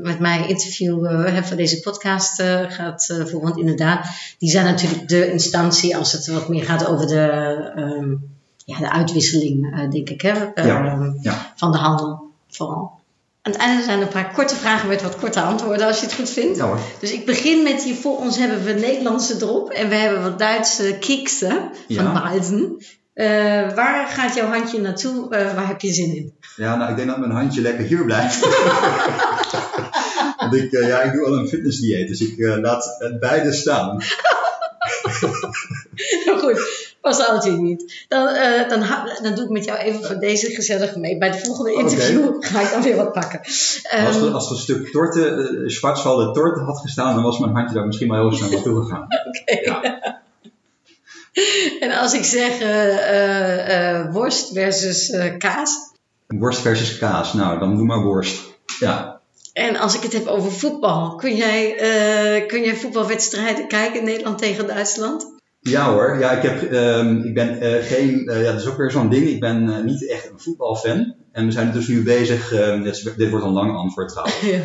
met 0.02 0.20
mij 0.20 0.48
interview 0.48 1.06
voor 1.44 1.58
deze 1.58 1.80
podcast 1.80 2.44
gaat 2.68 3.06
voeren. 3.06 3.42
Want 3.42 3.58
inderdaad, 3.58 4.08
die 4.38 4.50
zijn 4.50 4.66
natuurlijk 4.66 5.08
de 5.08 5.32
instantie 5.32 5.98
als 5.98 6.12
het 6.12 6.28
wat 6.28 6.50
meer 6.50 6.64
gaat 6.64 6.88
over 6.88 7.08
de, 7.08 7.72
um, 7.76 8.30
ja, 8.66 8.78
de 8.78 8.92
uitwisseling, 8.92 9.90
denk 9.92 10.10
ik, 10.10 10.22
hè, 10.22 10.34
ja. 10.64 11.14
Ja. 11.22 11.54
van 11.56 11.72
de 11.72 11.78
handel 11.78 12.30
vooral. 12.50 13.00
Aan 13.42 13.52
het 13.52 13.62
einde 13.62 13.84
zijn 13.84 14.00
er 14.00 14.06
een 14.06 14.12
paar 14.12 14.34
korte 14.34 14.56
vragen 14.56 14.88
met 14.88 15.02
wat 15.02 15.18
korte 15.18 15.42
antwoorden, 15.42 15.88
als 15.88 16.00
je 16.00 16.06
het 16.06 16.16
goed 16.16 16.30
vindt. 16.30 16.58
Ja. 16.58 16.78
Dus 17.00 17.12
ik 17.12 17.26
begin 17.26 17.64
met 17.64 17.84
hier 17.84 17.96
voor 17.96 18.18
ons 18.18 18.38
hebben 18.38 18.64
we 18.64 18.72
Nederlandse 18.72 19.36
erop 19.40 19.70
en 19.70 19.90
we 19.90 19.96
hebben 19.96 20.22
wat 20.22 20.40
Duitse 20.40 20.98
kieksen 21.00 21.70
van. 21.90 22.14
Balzen. 22.14 22.78
Uh, 23.16 23.74
waar 23.74 24.08
gaat 24.08 24.36
jouw 24.36 24.48
handje 24.48 24.82
naartoe? 24.82 25.24
Uh, 25.24 25.54
waar 25.54 25.68
heb 25.68 25.82
je 25.82 25.94
zin 25.94 26.16
in? 26.16 26.34
Ja, 26.56 26.76
nou, 26.76 26.90
ik 26.90 26.96
denk 26.96 27.08
dat 27.08 27.18
mijn 27.18 27.32
handje 27.32 27.62
lekker 27.62 27.86
hier 27.86 28.06
blijft. 28.06 28.40
Want 30.38 30.56
ik, 30.56 30.72
uh, 30.72 30.88
ja, 30.88 31.02
ik 31.02 31.14
doe 31.14 31.26
al 31.26 31.38
een 31.38 31.48
fitnessdieet, 31.48 32.08
dus 32.08 32.22
ik 32.22 32.36
laat 32.38 32.96
het 33.00 33.20
beide 33.20 33.52
staan. 33.52 34.02
nou 36.26 36.40
goed, 36.40 36.60
was 37.02 37.28
altijd 37.28 37.58
niet. 37.58 38.06
Dan, 38.08 38.28
uh, 38.28 38.70
dan, 38.70 38.84
dan 39.22 39.36
doe 39.36 39.44
ik 39.44 39.50
met 39.50 39.66
jou 39.66 39.80
even 39.80 40.04
voor 40.04 40.20
deze 40.20 40.50
gezellige 40.50 41.00
mee. 41.00 41.18
Bij 41.18 41.30
het 41.30 41.46
volgende 41.46 41.74
interview 41.74 42.28
okay. 42.28 42.50
ga 42.50 42.62
ik 42.62 42.72
dan 42.72 42.82
weer 42.82 42.96
wat 42.96 43.14
pakken. 43.14 43.40
Um, 44.00 44.06
als, 44.06 44.16
er, 44.16 44.32
als 44.32 44.46
er 44.46 44.52
een 44.52 44.62
stuk 44.62 44.92
torte, 44.92 45.30
uh, 45.30 45.70
Schwarzwalder 45.70 46.34
torte 46.34 46.60
had 46.60 46.80
gestaan, 46.80 47.14
dan 47.16 47.24
was 47.24 47.40
mijn 47.40 47.56
handje 47.56 47.76
daar 47.76 47.86
misschien 47.86 48.10
wel 48.10 48.30
heel 48.30 48.38
snel 48.38 48.50
naartoe 48.50 48.84
gegaan. 48.84 49.04
Oké. 49.04 49.60
Okay. 49.60 49.64
Ja. 49.64 50.22
En 51.80 51.92
als 51.92 52.14
ik 52.14 52.24
zeg 52.24 52.62
uh, 52.62 54.14
worst 54.14 54.54
versus 54.54 55.18
kaas? 55.38 55.90
Worst 56.28 56.62
versus 56.62 56.98
kaas, 56.98 57.34
nou 57.34 57.60
dan 57.60 57.76
doe 57.78 57.86
maar 57.86 58.02
worst. 58.04 58.42
Ja. 58.80 59.20
En 59.54 59.78
als 59.78 59.96
ik 59.96 60.02
het 60.02 60.14
heb 60.14 60.28
over 60.28 60.52
voetbal, 60.52 61.16
kun 61.16 61.36
jij, 61.36 61.76
kun 62.48 62.64
jij 62.64 62.76
voetbalwedstrijden 62.76 63.68
kijken 63.68 64.00
in 64.00 64.06
Nederland 64.06 64.38
tegen 64.38 64.68
Duitsland? 64.68 65.40
Ja 65.64 65.92
hoor, 65.92 66.18
ja, 66.20 66.32
ik, 66.32 66.42
heb, 66.42 66.72
um, 66.72 67.24
ik 67.24 67.34
ben 67.34 67.64
uh, 67.64 67.84
geen, 67.84 68.30
uh, 68.30 68.44
ja, 68.44 68.52
dat 68.52 68.62
is 68.62 68.68
ook 68.68 68.78
weer 68.78 68.92
zo'n 68.92 69.10
ding, 69.10 69.28
ik 69.28 69.40
ben 69.40 69.68
uh, 69.68 69.84
niet 69.84 70.10
echt 70.10 70.30
een 70.30 70.40
voetbalfan. 70.40 71.16
En 71.32 71.46
we 71.46 71.52
zijn 71.52 71.72
dus 71.72 71.88
nu 71.88 72.04
bezig, 72.04 72.54
um, 72.54 72.84
dit, 72.84 73.14
dit, 73.18 73.30
wordt 73.30 73.46
een 73.46 73.52
lang 73.52 73.76
antwoord 73.76 74.10
trouwens. 74.10 74.42
Ja. 74.52 74.60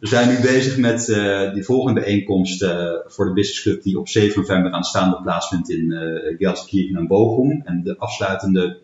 We 0.00 0.06
zijn 0.06 0.28
nu 0.28 0.40
bezig 0.40 0.76
met 0.76 1.06
die 1.54 1.64
volgende 1.64 2.00
bijeenkomst 2.00 2.66
voor 3.06 3.24
de 3.24 3.32
Business 3.32 3.62
Club 3.62 3.82
die 3.82 3.98
op 3.98 4.08
7 4.08 4.40
november 4.40 4.72
aanstaande 4.72 5.20
plaatsvindt 5.22 5.70
in 5.70 5.90
uh, 5.90 6.36
Gelsenkirchen 6.38 6.96
en 6.96 7.06
Bochum. 7.06 7.62
En 7.64 7.82
de 7.82 7.98
afsluitende 7.98 8.78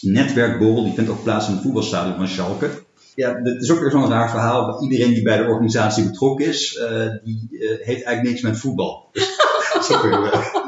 netwerkborrel 0.00 0.84
die 0.84 0.92
vindt 0.92 1.10
ook 1.10 1.22
plaats 1.22 1.46
in 1.46 1.52
het 1.52 1.62
voetbalstadion 1.62 2.16
van 2.16 2.28
Schalke. 2.28 2.70
Ja, 3.14 3.40
het 3.42 3.62
is 3.62 3.70
ook 3.72 3.80
weer 3.80 3.90
zo'n 3.90 4.08
raar 4.08 4.30
verhaal. 4.30 4.82
Iedereen 4.82 5.14
die 5.14 5.22
bij 5.22 5.36
de 5.36 5.48
organisatie 5.48 6.04
betrokken 6.04 6.46
is, 6.46 6.80
die 7.24 7.46
heeft 7.50 8.02
eigenlijk 8.02 8.22
niks 8.22 8.40
met 8.40 8.58
voetbal. 8.58 9.08
Dus, 9.12 9.36
dat 9.72 9.88
is 9.88 9.96
ook 9.96 10.02
weer, 10.02 10.61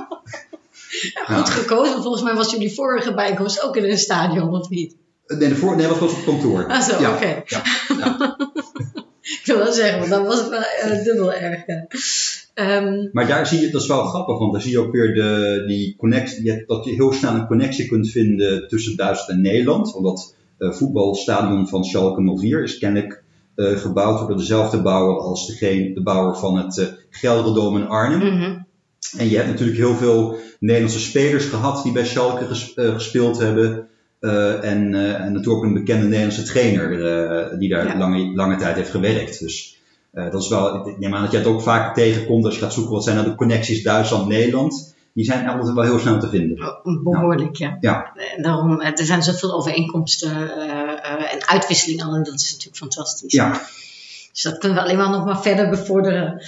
goed 1.26 1.50
gekozen. 1.50 2.02
Volgens 2.02 2.22
mij 2.22 2.34
was 2.34 2.50
jullie 2.50 2.74
vorige 2.74 3.14
bijkomst 3.14 3.62
ook 3.62 3.76
in 3.76 3.84
een 3.84 3.98
stadion, 3.98 4.54
of 4.54 4.68
niet? 4.68 4.96
Nee, 5.26 5.48
de 5.48 5.56
voor, 5.56 5.76
nee 5.76 5.88
dat 5.88 5.98
was 5.98 6.12
op 6.12 6.24
kantoor. 6.24 6.66
Ah 6.66 6.80
zo, 6.80 7.00
ja, 7.00 7.14
oké. 7.14 7.42
Ja, 7.46 7.62
ja. 7.98 8.36
ik 9.40 9.42
wil 9.44 9.58
wel 9.58 9.72
zeggen, 9.72 9.98
want 9.98 10.10
dan 10.10 10.24
was 10.24 10.38
het 10.38 10.48
wel 10.48 10.60
uh, 10.84 11.04
dubbel 11.04 11.32
erg. 11.32 11.64
Um, 12.54 13.10
maar 13.12 13.26
daar 13.26 13.46
zie 13.46 13.60
je, 13.60 13.70
dat 13.70 13.82
is 13.82 13.88
wel 13.88 14.04
grappig, 14.04 14.38
want 14.38 14.52
daar 14.52 14.62
zie 14.62 14.70
je 14.70 14.78
ook 14.78 14.92
weer 14.92 15.14
de, 15.14 15.64
die 15.66 15.96
connectie, 15.96 16.64
dat 16.66 16.84
je 16.84 16.90
heel 16.90 17.12
snel 17.12 17.34
een 17.34 17.46
connectie 17.46 17.88
kunt 17.88 18.10
vinden 18.10 18.68
tussen 18.68 18.96
Duitsland 18.96 19.30
en 19.30 19.40
Nederland. 19.40 19.92
Want 19.92 20.04
dat 20.04 20.34
uh, 20.58 20.72
voetbalstadion 20.72 21.68
van 21.68 21.84
Schalke 21.84 22.36
04 22.36 22.62
is 22.62 22.78
kennelijk 22.78 23.22
uh, 23.56 23.76
gebouwd 23.76 24.28
door 24.28 24.36
dezelfde 24.36 24.82
bouwer 24.82 25.16
als 25.20 25.46
degene, 25.46 25.94
de 25.94 26.02
bouwer 26.02 26.36
van 26.36 26.56
het 26.56 26.94
Gelderdoom 27.10 27.76
in 27.76 27.88
Arnhem. 27.88 28.32
Mm 28.32 28.40
-hmm. 28.40 28.66
En 29.16 29.28
je 29.28 29.36
hebt 29.36 29.48
natuurlijk 29.48 29.78
heel 29.78 29.96
veel 29.96 30.36
Nederlandse 30.58 31.00
spelers 31.00 31.44
gehad 31.44 31.82
die 31.82 31.92
bij 31.92 32.04
Schalke 32.04 32.46
uh, 32.76 32.94
gespeeld 32.94 33.38
hebben. 33.38 33.88
Uh, 34.20 34.64
en, 34.64 34.92
uh, 34.92 35.14
en 35.14 35.32
natuurlijk 35.32 35.48
ook 35.56 35.62
een 35.62 35.74
bekende 35.74 36.06
Nederlandse 36.06 36.42
trainer 36.42 36.88
die 37.58 37.68
daar 37.68 37.86
ja. 37.86 37.98
lange, 37.98 38.34
lange 38.34 38.56
tijd 38.56 38.76
heeft 38.76 38.90
gewerkt. 38.90 39.38
Dus 39.40 39.78
dat 40.12 40.42
is 40.42 40.48
wel, 40.48 40.88
ik 40.88 40.98
neem 40.98 41.14
aan 41.14 41.22
dat 41.22 41.30
je 41.30 41.36
het 41.36 41.46
ook 41.46 41.62
vaak 41.62 41.94
tegenkomt 41.94 42.44
als 42.44 42.54
je 42.54 42.60
gaat 42.60 42.72
zoeken 42.72 42.92
wat 42.92 43.04
zijn 43.04 43.16
nou 43.16 43.28
de 43.28 43.34
connecties 43.34 43.82
Duitsland-Nederland. 43.82 44.94
Die 45.12 45.24
zijn 45.24 45.48
altijd 45.48 45.74
wel 45.74 45.84
heel 45.84 45.98
snel 45.98 46.20
te 46.20 46.28
vinden. 46.28 46.78
Behoorlijk, 47.02 47.56
ja. 47.56 47.76
ja. 47.80 48.12
Daarom, 48.36 48.80
er 48.80 49.04
zijn 49.04 49.22
zoveel 49.22 49.54
overeenkomsten 49.54 50.30
en 51.30 51.46
uitwisseling 51.46 52.02
al 52.02 52.14
en 52.14 52.22
dat 52.22 52.34
is 52.34 52.50
natuurlijk 52.50 52.76
fantastisch. 52.76 53.32
Ja. 53.32 53.60
Dus 54.34 54.42
dat 54.42 54.58
kunnen 54.58 54.78
we 54.78 54.84
alleen 54.84 54.96
maar 54.96 55.10
nog 55.10 55.24
maar 55.24 55.42
verder 55.42 55.68
bevorderen. 55.68 56.42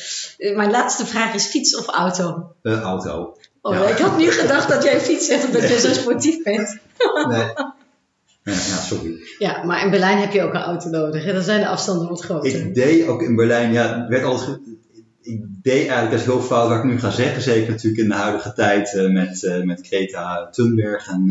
Mijn 0.55 0.71
laatste 0.71 1.07
vraag 1.07 1.35
is 1.35 1.47
fiets 1.47 1.77
of 1.77 1.87
auto? 1.87 2.53
Uh, 2.63 2.81
auto. 2.81 3.37
Oh, 3.61 3.75
ja. 3.75 3.89
Ik 3.89 3.99
had 3.99 4.17
nu 4.19 4.31
gedacht 4.41 4.69
dat 4.69 4.83
jij 4.83 5.01
fiets 5.01 5.27
zegt 5.27 5.47
omdat 5.47 5.69
je 5.69 5.79
zo 5.79 5.93
sportief 5.93 6.43
bent. 6.43 6.79
nee. 7.29 7.53
Ja, 8.43 8.81
sorry. 8.87 9.17
Ja, 9.39 9.65
maar 9.65 9.85
in 9.85 9.91
Berlijn 9.91 10.19
heb 10.19 10.33
je 10.33 10.43
ook 10.43 10.55
een 10.55 10.61
auto 10.61 10.89
nodig. 10.89 11.25
Hè? 11.25 11.33
Dan 11.33 11.43
zijn 11.43 11.61
de 11.61 11.67
afstanden 11.67 12.09
wat 12.09 12.25
groter. 12.25 12.55
Ik 12.55 12.75
deed 12.75 13.07
ook 13.07 13.23
in 13.23 13.37
Berlijn, 13.37 13.73
ja, 13.73 14.07
werd 14.09 14.25
altijd, 14.25 14.59
ik 15.23 15.41
deed 15.63 15.87
eigenlijk, 15.87 16.11
dat 16.11 16.21
is 16.21 16.27
heel 16.27 16.41
fout 16.41 16.69
wat 16.69 16.79
ik 16.79 16.85
nu 16.85 16.99
ga 16.99 17.11
zeggen, 17.11 17.43
zeker 17.43 17.71
natuurlijk 17.71 18.03
in 18.03 18.09
de 18.09 18.15
huidige 18.15 18.53
tijd 18.53 18.95
uh, 18.95 19.13
met, 19.13 19.43
uh, 19.43 19.63
met 19.63 19.87
Greta 19.87 20.49
Thunberg 20.51 21.09
en, 21.09 21.31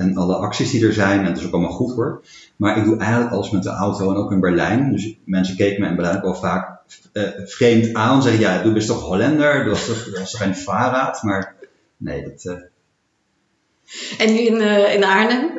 en 0.00 0.16
alle 0.16 0.34
acties 0.34 0.70
die 0.70 0.86
er 0.86 0.92
zijn. 0.92 1.18
En 1.18 1.24
het 1.24 1.38
is 1.38 1.46
ook 1.46 1.52
allemaal 1.52 1.70
goed 1.70 1.94
hoor. 1.94 2.22
Maar 2.56 2.76
ik 2.76 2.84
doe 2.84 2.96
eigenlijk 2.96 3.32
alles 3.32 3.50
met 3.50 3.62
de 3.62 3.70
auto 3.70 4.10
en 4.10 4.16
ook 4.16 4.32
in 4.32 4.40
Berlijn. 4.40 4.92
Dus 4.92 5.14
mensen 5.24 5.56
keken 5.56 5.80
me 5.80 5.88
in 5.88 5.96
Berlijn 5.96 6.16
ook 6.16 6.22
wel 6.22 6.34
vaak 6.34 6.80
uh, 7.12 7.28
vreemd 7.44 7.94
aan. 7.94 8.22
Zeggen, 8.22 8.40
ja, 8.40 8.62
du 8.62 8.72
bist 8.72 8.86
toch 8.86 9.02
Hollander? 9.02 9.64
Du 9.64 9.70
hast 9.70 9.86
toch, 9.86 10.38
geen 10.38 10.56
Fahrrad? 10.56 11.22
Maar 11.22 11.54
nee, 11.96 12.22
dat... 12.22 12.44
Uh... 12.44 12.62
En 14.18 14.32
nu 14.32 14.38
in, 14.38 14.54
uh, 14.54 14.94
in 14.94 15.04
Arnhem 15.04 15.50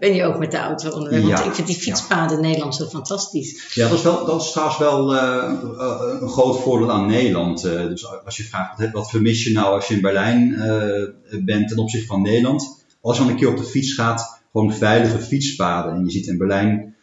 ben 0.00 0.14
je 0.14 0.24
ook 0.24 0.38
met 0.38 0.50
de 0.50 0.56
auto 0.56 0.90
onderweg. 0.90 1.22
Want 1.22 1.46
ik 1.46 1.54
vind 1.54 1.66
die 1.66 1.76
fietspaden 1.76 2.36
in 2.36 2.42
Nederland 2.42 2.74
zo 2.74 2.84
fantastisch. 2.84 3.74
Ja, 3.74 3.88
dat 3.88 3.98
is, 3.98 4.04
wel, 4.04 4.24
dat 4.26 4.40
is 4.40 4.50
trouwens 4.50 4.78
wel 4.78 5.14
eh, 5.14 5.52
eh, 5.78 6.20
een 6.20 6.28
groot 6.28 6.60
voordeel 6.60 6.92
aan 6.92 7.06
Nederland. 7.06 7.64
Eh, 7.64 7.86
dus 7.86 8.06
als 8.24 8.36
je 8.36 8.42
vraagt, 8.42 8.80
wat, 8.80 8.90
wat 8.90 9.10
vermis 9.10 9.44
je 9.44 9.52
nou 9.52 9.74
als 9.74 9.88
je 9.88 9.94
in 9.94 10.00
Berlijn 10.00 10.54
eh, 10.54 11.42
bent 11.44 11.68
ten 11.68 11.78
opzichte 11.78 12.06
van 12.06 12.22
Nederland? 12.22 12.83
Als 13.04 13.16
je 13.16 13.22
dan 13.22 13.32
een 13.32 13.38
keer 13.38 13.48
op 13.48 13.56
de 13.56 13.64
fiets 13.64 13.92
gaat, 13.92 14.42
gewoon 14.52 14.74
veilige 14.74 15.18
fietspaden. 15.18 15.94
En 15.94 16.04
je 16.04 16.10
ziet 16.10 16.26
in 16.26 16.38
Berlijn 16.38 16.94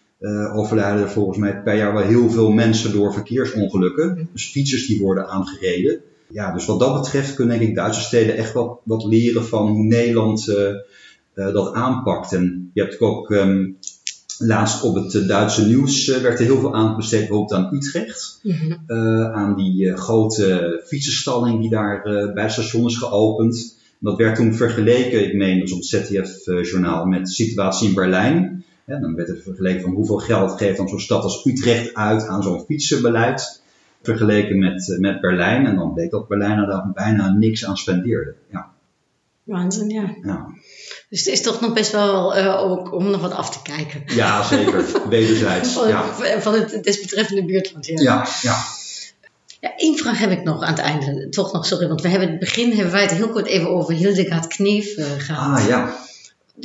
overlijden 0.53 1.01
er 1.01 1.09
volgens 1.09 1.37
mij 1.37 1.61
per 1.61 1.75
jaar 1.75 1.93
wel 1.93 2.03
heel 2.03 2.29
veel 2.29 2.51
mensen 2.51 2.91
door 2.91 3.13
verkeersongelukken. 3.13 4.29
Dus 4.33 4.51
fietsers 4.51 4.87
die 4.87 4.99
worden 4.99 5.27
aangereden. 5.27 6.01
Ja, 6.31 6.53
dus 6.53 6.65
wat 6.65 6.79
dat 6.79 7.01
betreft 7.01 7.33
kunnen 7.33 7.57
denk 7.57 7.69
ik 7.69 7.75
Duitse 7.75 8.01
steden 8.01 8.37
echt 8.37 8.53
wat, 8.53 8.79
wat 8.83 9.03
leren 9.03 9.45
van 9.45 9.67
hoe 9.67 9.83
Nederland 9.83 10.47
eh, 10.47 10.69
eh, 11.33 11.53
dat 11.53 11.73
aanpakt. 11.73 12.33
En 12.33 12.71
je 12.73 12.81
hebt 12.81 12.99
ook 12.99 13.31
ehm, 13.31 13.69
laatst 14.37 14.83
op 14.83 14.95
het 14.95 15.27
Duitse 15.27 15.65
nieuws 15.65 16.07
werd 16.07 16.39
er 16.39 16.45
heel 16.45 16.59
veel 16.59 16.75
aandacht 16.75 16.97
besteed 16.97 17.19
bijvoorbeeld 17.19 17.53
aan 17.53 17.75
Utrecht. 17.75 18.39
Eh, 18.87 19.31
aan 19.31 19.55
die 19.55 19.93
grote 19.93 20.81
fietsenstalling 20.85 21.61
die 21.61 21.69
daar 21.69 22.01
bij 22.33 22.43
het 22.43 22.51
station 22.51 22.85
is 22.85 22.97
geopend. 22.97 23.79
Dat 24.03 24.17
werd 24.17 24.35
toen 24.35 24.53
vergeleken, 24.53 25.25
ik 25.25 25.33
meen, 25.33 25.59
dus 25.59 25.71
op 25.71 25.79
het 25.79 25.87
ZDF-journaal, 25.87 27.05
met 27.05 27.25
de 27.25 27.31
situatie 27.31 27.87
in 27.87 27.93
Berlijn. 27.93 28.65
Ja, 28.85 28.99
dan 28.99 29.15
werd 29.15 29.29
er 29.29 29.41
vergeleken 29.43 29.81
van 29.81 29.93
hoeveel 29.93 30.17
geld 30.17 30.57
geeft 30.57 30.77
dan 30.77 30.87
zo'n 30.87 30.99
stad 30.99 31.23
als 31.23 31.45
Utrecht 31.45 31.93
uit 31.93 32.27
aan 32.27 32.43
zo'n 32.43 32.63
fietsenbeleid. 32.65 33.61
Vergeleken 34.01 34.59
met, 34.59 34.91
eh, 34.91 34.99
met 34.99 35.21
Berlijn. 35.21 35.65
En 35.65 35.75
dan 35.75 35.93
bleek 35.93 36.11
dat 36.11 36.27
Berlijn 36.27 36.57
er 36.57 36.67
daar 36.67 36.91
bijna 36.93 37.33
niks 37.33 37.65
aan 37.65 37.77
spendeerde. 37.77 38.35
Ja, 38.51 38.71
Waanzin, 39.43 39.89
ja. 39.89 40.15
ja. 40.23 40.47
Dus 41.09 41.19
het 41.19 41.33
is 41.33 41.41
toch 41.41 41.61
nog 41.61 41.73
best 41.73 41.91
wel 41.91 42.35
eh, 42.35 42.61
ook 42.61 42.93
om 42.93 43.09
nog 43.09 43.21
wat 43.21 43.33
af 43.33 43.49
te 43.49 43.61
kijken. 43.61 44.03
ja 44.15 44.43
zeker. 44.43 44.85
Wederzijds. 45.09 45.73
Van, 45.73 45.87
Ja, 45.87 46.03
van 46.41 46.53
het 46.53 46.83
desbetreffende 46.83 47.45
buurtland. 47.45 47.85
Ja. 47.85 48.01
ja, 48.01 48.27
ja. 48.41 48.63
Ja, 49.61 49.75
één 49.77 49.97
vraag 49.97 50.19
heb 50.19 50.31
ik 50.31 50.43
nog 50.43 50.61
aan 50.63 50.69
het 50.73 50.79
einde. 50.79 51.29
Toch 51.29 51.53
nog, 51.53 51.65
sorry, 51.65 51.87
want 51.87 52.01
we 52.01 52.07
hebben 52.07 52.27
in 52.27 52.33
het 52.33 52.43
begin 52.43 52.71
hebben 52.73 52.91
wij 52.91 53.01
het 53.01 53.11
heel 53.11 53.29
kort 53.29 53.45
even 53.47 53.69
over 53.69 53.93
Hildegard 53.93 54.47
Kneef 54.47 54.95
eh, 54.97 55.05
gehad. 55.17 55.59
Ah 55.59 55.67
ja. 55.67 55.95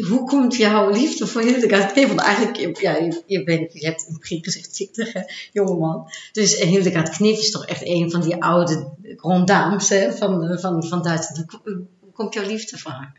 Hoe 0.08 0.24
komt 0.26 0.56
jouw 0.56 0.90
liefde 0.90 1.26
voor 1.26 1.42
Hildegard 1.42 1.92
Kneef? 1.92 2.06
Want 2.08 2.20
eigenlijk, 2.20 2.56
je- 2.56 2.76
ja, 2.80 2.96
je, 2.96 3.22
je, 3.26 3.44
bent, 3.44 3.72
je 3.72 3.86
hebt 3.86 4.00
in 4.06 4.12
het 4.12 4.20
begin 4.20 4.44
gezegd 4.44 4.76
zichtige 4.76 5.32
jongeman. 5.52 6.10
Dus 6.32 6.56
eh, 6.58 6.68
Hildegard 6.68 7.08
Kneef 7.16 7.38
is 7.38 7.50
toch 7.50 7.66
echt 7.66 7.82
een 7.86 8.10
van 8.10 8.20
die 8.20 8.42
oude 8.42 8.88
grand 9.16 9.46
dames 9.48 9.88
hè, 9.88 10.12
van, 10.12 10.42
eh, 10.44 10.58
van, 10.58 10.84
van 10.86 11.02
Duitsland. 11.02 11.44
Hoe, 11.64 11.80
komt 12.12 12.34
jouw 12.34 12.46
liefde 12.46 12.78
voor 12.78 12.90
haar? 12.92 13.12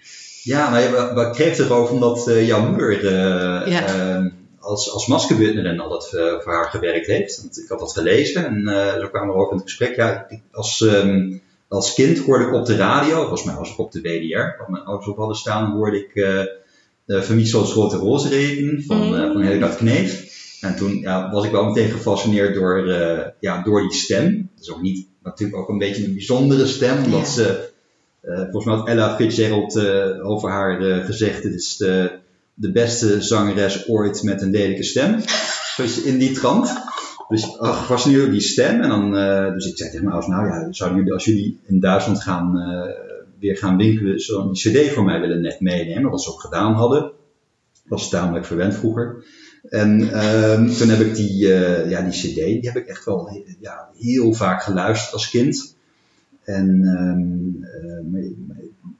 Ja, 0.43 0.69
nou, 0.69 1.31
kregen 1.33 1.51
het 1.51 1.71
erover 1.71 1.93
omdat 1.93 2.23
jouw 2.45 2.69
moeder 2.69 2.97
eh, 3.05 3.71
Ja. 3.71 3.85
Eh, 4.67 4.71
als, 4.73 4.91
als 4.91 5.07
maskerbutner 5.07 5.79
altijd 5.79 6.13
eh, 6.13 6.39
voor 6.39 6.53
haar 6.53 6.69
gewerkt 6.69 7.07
heeft. 7.07 7.41
Want 7.41 7.57
ik 7.57 7.69
had 7.69 7.79
dat 7.79 7.93
gelezen 7.93 8.45
en 8.45 8.67
eh, 8.67 8.99
zo 9.01 9.07
kwamen 9.07 9.33
we 9.35 9.39
over 9.41 9.51
in 9.51 9.57
het 9.57 9.67
gesprek. 9.67 9.95
Ja, 9.95 10.27
als, 10.51 10.81
ehm, 10.81 11.37
als 11.67 11.93
kind 11.93 12.19
hoorde 12.19 12.45
ik 12.45 12.53
op 12.53 12.65
de 12.65 12.75
radio, 12.75 13.19
volgens 13.19 13.43
mij 13.43 13.55
was 13.55 13.71
ik 13.71 13.77
op 13.79 13.91
de 13.91 14.01
WDR, 14.01 14.57
wat 14.59 14.67
mijn 14.69 14.83
ouders 14.83 15.07
op 15.09 15.17
hadden 15.17 15.37
staan, 15.37 15.71
hoorde 15.71 15.97
ik 15.97 16.15
eh 16.15 16.43
uh, 17.07 17.21
Vermiessel's 17.21 17.71
Grote 17.71 17.95
Rozenregen 17.97 18.83
van, 18.87 19.07
Mm. 19.07 19.13
eh 19.13 19.31
van 19.31 19.41
Hildegard 19.41 19.75
Kneef. 19.75 20.25
En 20.61 20.75
toen 20.75 20.99
ja, 20.99 21.31
was 21.31 21.45
ik 21.45 21.51
wel 21.51 21.65
meteen 21.65 21.89
gefascineerd 21.91 22.55
door, 22.55 22.87
eh, 22.87 23.25
ja, 23.39 23.61
door 23.63 23.81
die 23.81 23.93
stem. 23.93 24.49
Dat 24.55 24.63
is 24.63 24.71
ook 24.73 24.81
niet, 24.81 25.07
natuurlijk 25.23 25.59
ook 25.59 25.69
een 25.69 25.77
beetje 25.77 26.05
een 26.05 26.13
bijzondere 26.13 26.65
stem, 26.65 27.03
omdat 27.03 27.19
Ja. 27.19 27.25
ze 27.25 27.69
eh, 28.21 28.37
volgens 28.37 28.65
mij 28.65 28.75
had 28.75 28.87
Ella 28.87 29.15
Fitzgerald 29.15 29.75
eh, 29.75 30.29
over 30.29 30.49
haar 30.49 30.81
eh, 30.81 31.05
gezegd: 31.05 31.43
Het 31.43 31.53
is 31.53 31.77
de, 31.77 32.11
de 32.59 32.71
beste 32.71 33.21
zangeres 33.21 33.87
ooit 33.87 34.23
met 34.23 34.41
een 34.41 34.51
lelijke 34.51 34.83
stem. 34.83 35.21
Zoiets 35.75 36.01
in 36.01 36.17
die 36.17 36.31
trant. 36.31 36.73
Dus 37.27 37.59
ach, 37.59 37.79
gefascineerd 37.79 38.21
door 38.21 38.31
die 38.31 38.41
stem. 38.41 38.81
En 38.81 38.89
dan, 38.89 39.17
eh, 39.17 39.53
dus 39.53 39.65
ik 39.65 39.77
zei 39.77 39.89
tegen 39.89 40.05
mijn 40.05 40.15
ouders: 40.15 40.35
Nou 40.35 40.47
ja, 40.47 40.71
zouden 40.71 40.97
jullie, 40.97 41.13
als 41.13 41.25
jullie 41.25 41.59
in 41.65 41.79
Duitsland 41.79 42.21
gaan, 42.21 42.59
eh, 42.59 42.93
weer 43.39 43.57
gaan 43.57 43.77
winkelen, 43.77 44.19
zo'n 44.19 44.53
CD 44.53 44.91
voor 44.91 45.03
mij 45.03 45.19
willen 45.19 45.41
net 45.41 45.59
meenemen. 45.59 46.11
Wat 46.11 46.23
ze 46.23 46.31
ook 46.31 46.41
gedaan 46.41 46.73
hadden. 46.73 47.11
Was 47.85 48.09
tamelijk 48.09 48.45
verwend 48.45 48.75
vroeger. 48.75 49.23
En 49.69 50.11
ehm, 50.11 50.67
toen 50.67 50.89
heb 50.89 50.99
ik 50.99 51.15
die, 51.15 51.53
eh, 51.53 51.89
ja, 51.89 52.01
die 52.01 52.11
CD, 52.11 52.35
die 52.35 52.71
heb 52.71 52.75
ik 52.75 52.87
echt 52.87 53.05
wel 53.05 53.45
ja, 53.59 53.89
heel 53.97 54.33
vaak 54.33 54.63
geluisterd 54.63 55.13
als 55.13 55.29
kind. 55.29 55.75
En 56.43 56.81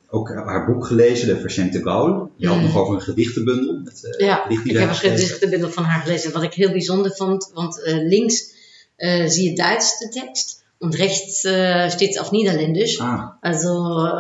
ehm, 0.10 0.18
ook 0.18 0.30
haar 0.30 0.66
boek 0.66 0.86
gelezen, 0.86 1.28
De 1.28 1.40
Verschenkte 1.40 1.82
Gaul. 1.82 2.32
Je 2.38 2.48
had 2.48 2.58
Mm. 2.58 2.64
nog 2.64 2.78
over 2.78 2.94
een 2.96 3.02
gedichtenbundel. 3.02 3.82
Met, 3.84 4.04
eh, 4.18 4.26
Ja, 4.28 4.50
ik 4.50 4.72
heb 4.78 4.90
een 4.90 4.96
gedichtenbundel 4.96 5.70
van 5.70 5.84
haar 5.84 6.02
gelezen. 6.02 6.32
Wat 6.34 6.44
ik 6.44 6.54
heel 6.54 6.72
bijzonder 6.72 7.12
vond, 7.16 7.52
want 7.54 7.84
eh, 7.84 8.08
links 8.08 8.56
eh, 8.96 9.28
zie 9.28 9.50
je 9.50 9.56
Duits 9.56 9.98
de 10.00 10.10
tekst 10.10 10.56
und 10.80 10.96
rechts 10.96 11.44
äh, 11.46 11.90
steht 11.90 12.10
es 12.12 12.20
auf 12.20 12.32
Niederländisch. 12.32 13.00
Ah, 13.02 13.38
Also 13.42 13.70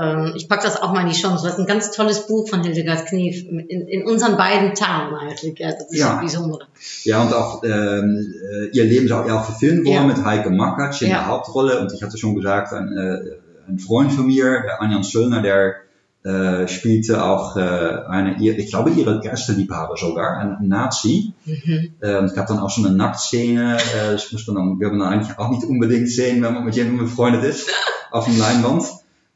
ähm, 0.01 0.33
ich 0.35 0.47
packe 0.47 0.63
das 0.63 0.81
auch 0.81 0.91
mal 0.93 1.01
in 1.01 1.09
die 1.09 1.19
Chance. 1.21 1.47
Ist 1.47 1.57
ein 1.59 1.65
ganz 1.67 1.91
tolles 1.91 2.25
Buch 2.27 2.49
von 2.49 2.63
Hildegard 2.63 3.05
Knief 3.05 3.43
in, 3.47 3.87
in 3.87 4.07
unseren 4.07 4.37
beiden 4.37 4.73
Talen 4.73 5.13
eigentlich. 5.15 5.57
Ja, 5.59 5.71
das 5.71 5.89
ist 5.91 5.99
Ja. 5.99 6.09
het 6.11 6.19
bijzondere. 6.19 6.65
ja, 7.03 7.21
und 7.23 7.33
auch 7.33 7.63
ähm, 7.63 8.33
äh, 8.51 8.69
ihr 8.77 8.85
Leben 8.85 9.07
soll 9.07 9.27
ja 9.27 9.39
auch 9.39 9.45
verfilmt 9.45 9.85
worden 9.85 10.09
Ja. 10.09 10.15
mit 10.15 10.23
Heike 10.25 10.49
Makatsch 10.49 11.01
in 11.03 11.09
Ja. 11.09 11.17
der 11.17 11.27
Hauptrolle. 11.27 11.79
Und 11.79 11.93
ich 11.93 12.01
hatte 12.03 12.17
schon 12.17 12.35
gesagt, 12.35 12.73
ein, 12.73 12.87
äh, 12.97 13.19
ein 13.67 13.79
Freund 13.79 14.11
von 14.11 14.27
mir, 14.27 14.61
der 14.63 14.81
Anjan 14.81 15.03
Söllner, 15.03 15.41
der 15.41 15.75
äh, 16.23 16.67
spielte 16.67 17.23
auch 17.23 17.55
äh, 17.55 17.59
eine, 17.61 18.35
ich 18.41 18.69
glaube, 18.69 18.89
ihre 18.91 19.21
erste 19.23 19.53
Liebhaber 19.53 19.95
sogar, 19.97 20.37
ein 20.37 20.67
Nazi. 20.67 21.33
Mhm. 21.45 21.93
Äh, 22.01 22.17
und 22.17 22.25
es 22.25 22.33
gab 22.33 22.47
dann 22.47 22.59
auch 22.59 22.69
so 22.69 22.85
eine 22.85 22.95
Nacktszene, 22.95 23.77
äh, 23.77 24.11
das 24.11 24.31
muss 24.31 24.45
man 24.47 24.55
dann, 24.57 24.79
will 24.79 24.89
man 24.89 24.99
dann 24.99 25.13
eigentlich 25.13 25.37
auch 25.39 25.49
nicht 25.49 25.63
unbedingt 25.63 26.09
sehen, 26.09 26.41
wenn 26.43 26.53
man 26.53 26.65
mit 26.65 26.75
jemandem 26.75 27.05
befreundet 27.05 27.43
ist, 27.43 27.69
auf 28.11 28.25
dem 28.29 28.37
Leinwand. 28.37 28.83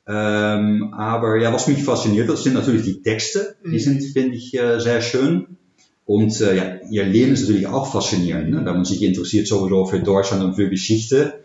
Ähm, 0.08 0.94
aber 0.98 1.38
ja, 1.38 1.54
was 1.54 1.68
mich 1.68 1.84
fasziniert, 1.84 2.28
das 2.28 2.44
sind 2.44 2.56
natürlich 2.56 2.84
die 2.84 3.02
Texte. 3.02 3.56
Die 3.64 3.70
Mhm. 3.70 3.80
sind, 3.80 4.04
finde 4.04 4.36
ich, 4.36 4.54
äh, 4.54 4.80
sehr 4.80 5.02
schön. 5.02 5.58
Und 6.06 6.42
äh, 6.42 6.58
ja, 6.58 6.64
ihr 6.90 7.06
Leben 7.06 7.32
ist 7.34 7.42
natürlich 7.44 7.68
auch 7.68 7.90
faszinierend. 7.94 8.50
Ne? 8.50 8.58
Wenn 8.58 8.74
man 8.74 8.84
sich 8.86 9.02
interessiert 9.04 9.48
sowieso 9.48 9.86
für 9.86 10.00
Deutschland 10.00 10.44
und 10.44 10.56
für 10.56 10.70
Geschichte, 10.70 11.40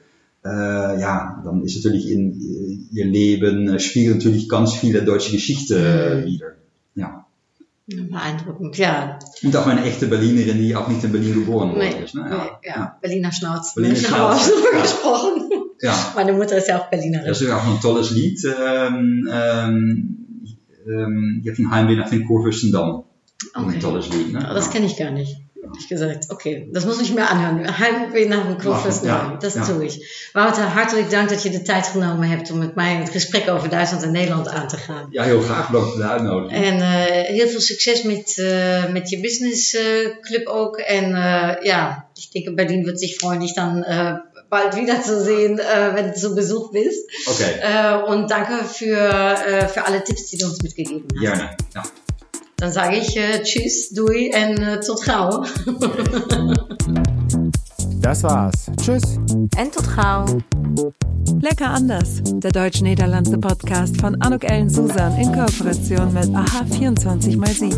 äh, 0.47 1.01
ja, 1.01 1.43
dann 1.45 1.63
ist 1.65 1.77
natürlich 1.77 2.11
in 2.11 2.33
äh, 2.41 2.97
ihr 2.97 3.07
Leben 3.07 3.79
spiegelt 3.79 4.17
natürlich 4.17 4.49
ganz 4.49 4.75
viele 4.75 5.03
deutsche 5.03 5.33
Geschichte 5.33 6.23
wieder. 6.27 6.47
Ja. 6.95 7.27
Beeindruckend, 7.89 8.79
ja. 8.79 9.19
Und 9.45 9.57
auch 9.57 9.67
eine 9.67 9.85
echte 9.85 10.07
Berlinerin, 10.09 10.59
die 10.59 10.75
auch 10.75 10.89
nicht 10.89 11.05
in 11.05 11.13
Berlin 11.13 11.35
geboren 11.35 11.75
Nee, 11.79 12.03
ist. 12.05 12.15
Ne? 12.15 12.25
nee, 12.31 12.69
ja. 12.69 12.97
Berliner 13.01 13.33
Schnauz. 13.33 13.75
Berliner 13.75 13.95
Ich 13.97 14.11
habe 14.11 14.35
auch 14.35 14.41
Schnauz, 14.41 14.63
ja. 14.73 14.81
gesprochen. 14.83 15.51
ja. 15.83 16.13
Meine 16.17 16.33
Mutter 16.33 16.57
ist 16.57 16.69
ja 16.69 16.81
auch 16.81 16.91
Berlinerin. 16.91 17.27
Dat 17.27 17.41
is 17.41 17.49
ook 17.49 17.65
een 17.65 17.81
tolles 17.81 18.11
lied. 18.11 18.45
Ähm, 18.45 19.29
ähm, 19.31 20.17
ähm, 20.87 21.41
je 21.43 21.49
hebt 21.49 21.59
een 21.59 21.71
heimwee 21.71 21.97
naar 21.97 22.09
Van 22.09 22.25
Kurfürstendamm. 22.25 23.05
Okay. 23.55 23.75
Ein 23.75 23.81
tolles 23.81 24.09
Lied. 24.09 24.33
Ne? 24.33 24.39
Das 24.41 24.71
kenne 24.71 24.87
ich 24.87 24.97
gar 24.97 25.11
nicht. 25.11 25.37
Ehrlich 25.67 25.89
gesagt. 25.89 26.31
Okay, 26.31 26.69
das 26.73 26.85
muss 26.85 27.01
ich 27.01 27.13
mir 27.15 27.29
anhören. 27.29 27.79
Heimwee 27.79 28.27
naar 28.29 28.47
een 28.47 28.57
Kurfürsten. 28.57 29.09
Ja, 29.09 29.37
dat 29.39 29.53
ja. 29.53 29.65
doe 29.67 29.85
ik. 29.85 30.31
Wouter, 30.33 30.63
hartelijk 30.65 31.11
dank 31.11 31.29
dat 31.29 31.43
je 31.43 31.51
de 31.51 31.63
tijd 31.63 31.87
genomen 31.87 32.29
hebt 32.29 32.51
om 32.51 32.59
met 32.59 32.75
mij 32.75 32.95
het 32.95 33.11
gesprek 33.11 33.49
over 33.49 33.69
Duitsland 33.69 34.03
en 34.03 34.13
Nederland 34.13 34.49
aan 34.49 34.69
te 34.69 34.77
gaan. 34.77 35.07
Ja, 35.11 35.23
heel 35.23 35.41
graag 35.41 35.71
bedankt 35.71 35.91
voor 35.91 36.01
de 36.01 36.09
uitnodiging. 36.09 36.65
En 36.65 36.81
eh, 36.81 37.29
heel 37.37 37.49
veel 37.49 37.61
succes 37.61 38.03
met, 38.03 38.39
eh, 38.39 38.93
met 38.93 39.11
je 39.11 39.21
businessclub 39.21 40.47
ook. 40.47 40.77
En 40.77 41.09
ja, 41.63 42.07
ich 42.15 42.31
denke, 42.31 42.55
Berlin 42.55 42.85
wird 42.85 42.99
sich 42.99 43.17
freuen, 43.19 43.41
dich 43.41 43.55
dann 43.55 43.83
äh, 43.83 44.15
bald 44.49 44.77
wiederzusehen, 44.77 45.59
äh, 45.59 45.95
wenn 45.95 46.13
du 46.13 46.15
zu 46.15 46.35
Besuch 46.35 46.71
bist. 46.73 47.11
Oké, 47.27 47.45
Äh, 47.61 48.13
und 48.13 48.31
danke 48.31 48.65
für, 48.65 48.97
äh, 48.97 49.69
für 49.69 49.85
alle 49.87 50.03
Tipps, 50.05 50.27
die 50.31 50.39
du 50.39 50.47
uns 50.47 50.63
mitgegeben 50.63 51.09
hast. 51.13 51.21
gerne. 51.21 51.57
Ja. 51.75 51.83
Dann 52.59 52.73
sage 52.73 52.97
ich 52.97 53.15
äh, 53.17 53.43
Tschüss, 53.43 53.91
doei 53.91 54.31
en 54.33 54.57
äh, 54.57 54.81
tot 54.81 55.05
gauw. 55.05 55.47
Das 58.01 58.23
war's. 58.23 58.71
Tschüss. 58.81 59.19
En 59.57 59.71
tot 59.71 59.85
gauw. 59.95 60.39
Lecker 61.43 61.69
anders. 61.69 62.23
Der 62.25 62.53
deutsch-niederlandse 62.53 63.37
Podcast 63.37 64.01
von 64.01 64.19
Anuk 64.23 64.45
Ellen 64.45 64.71
Susan 64.71 65.15
in 65.19 65.33
Kooperation 65.33 66.15
mit 66.15 66.35
AHA 66.35 66.63
24x7. 66.71 67.75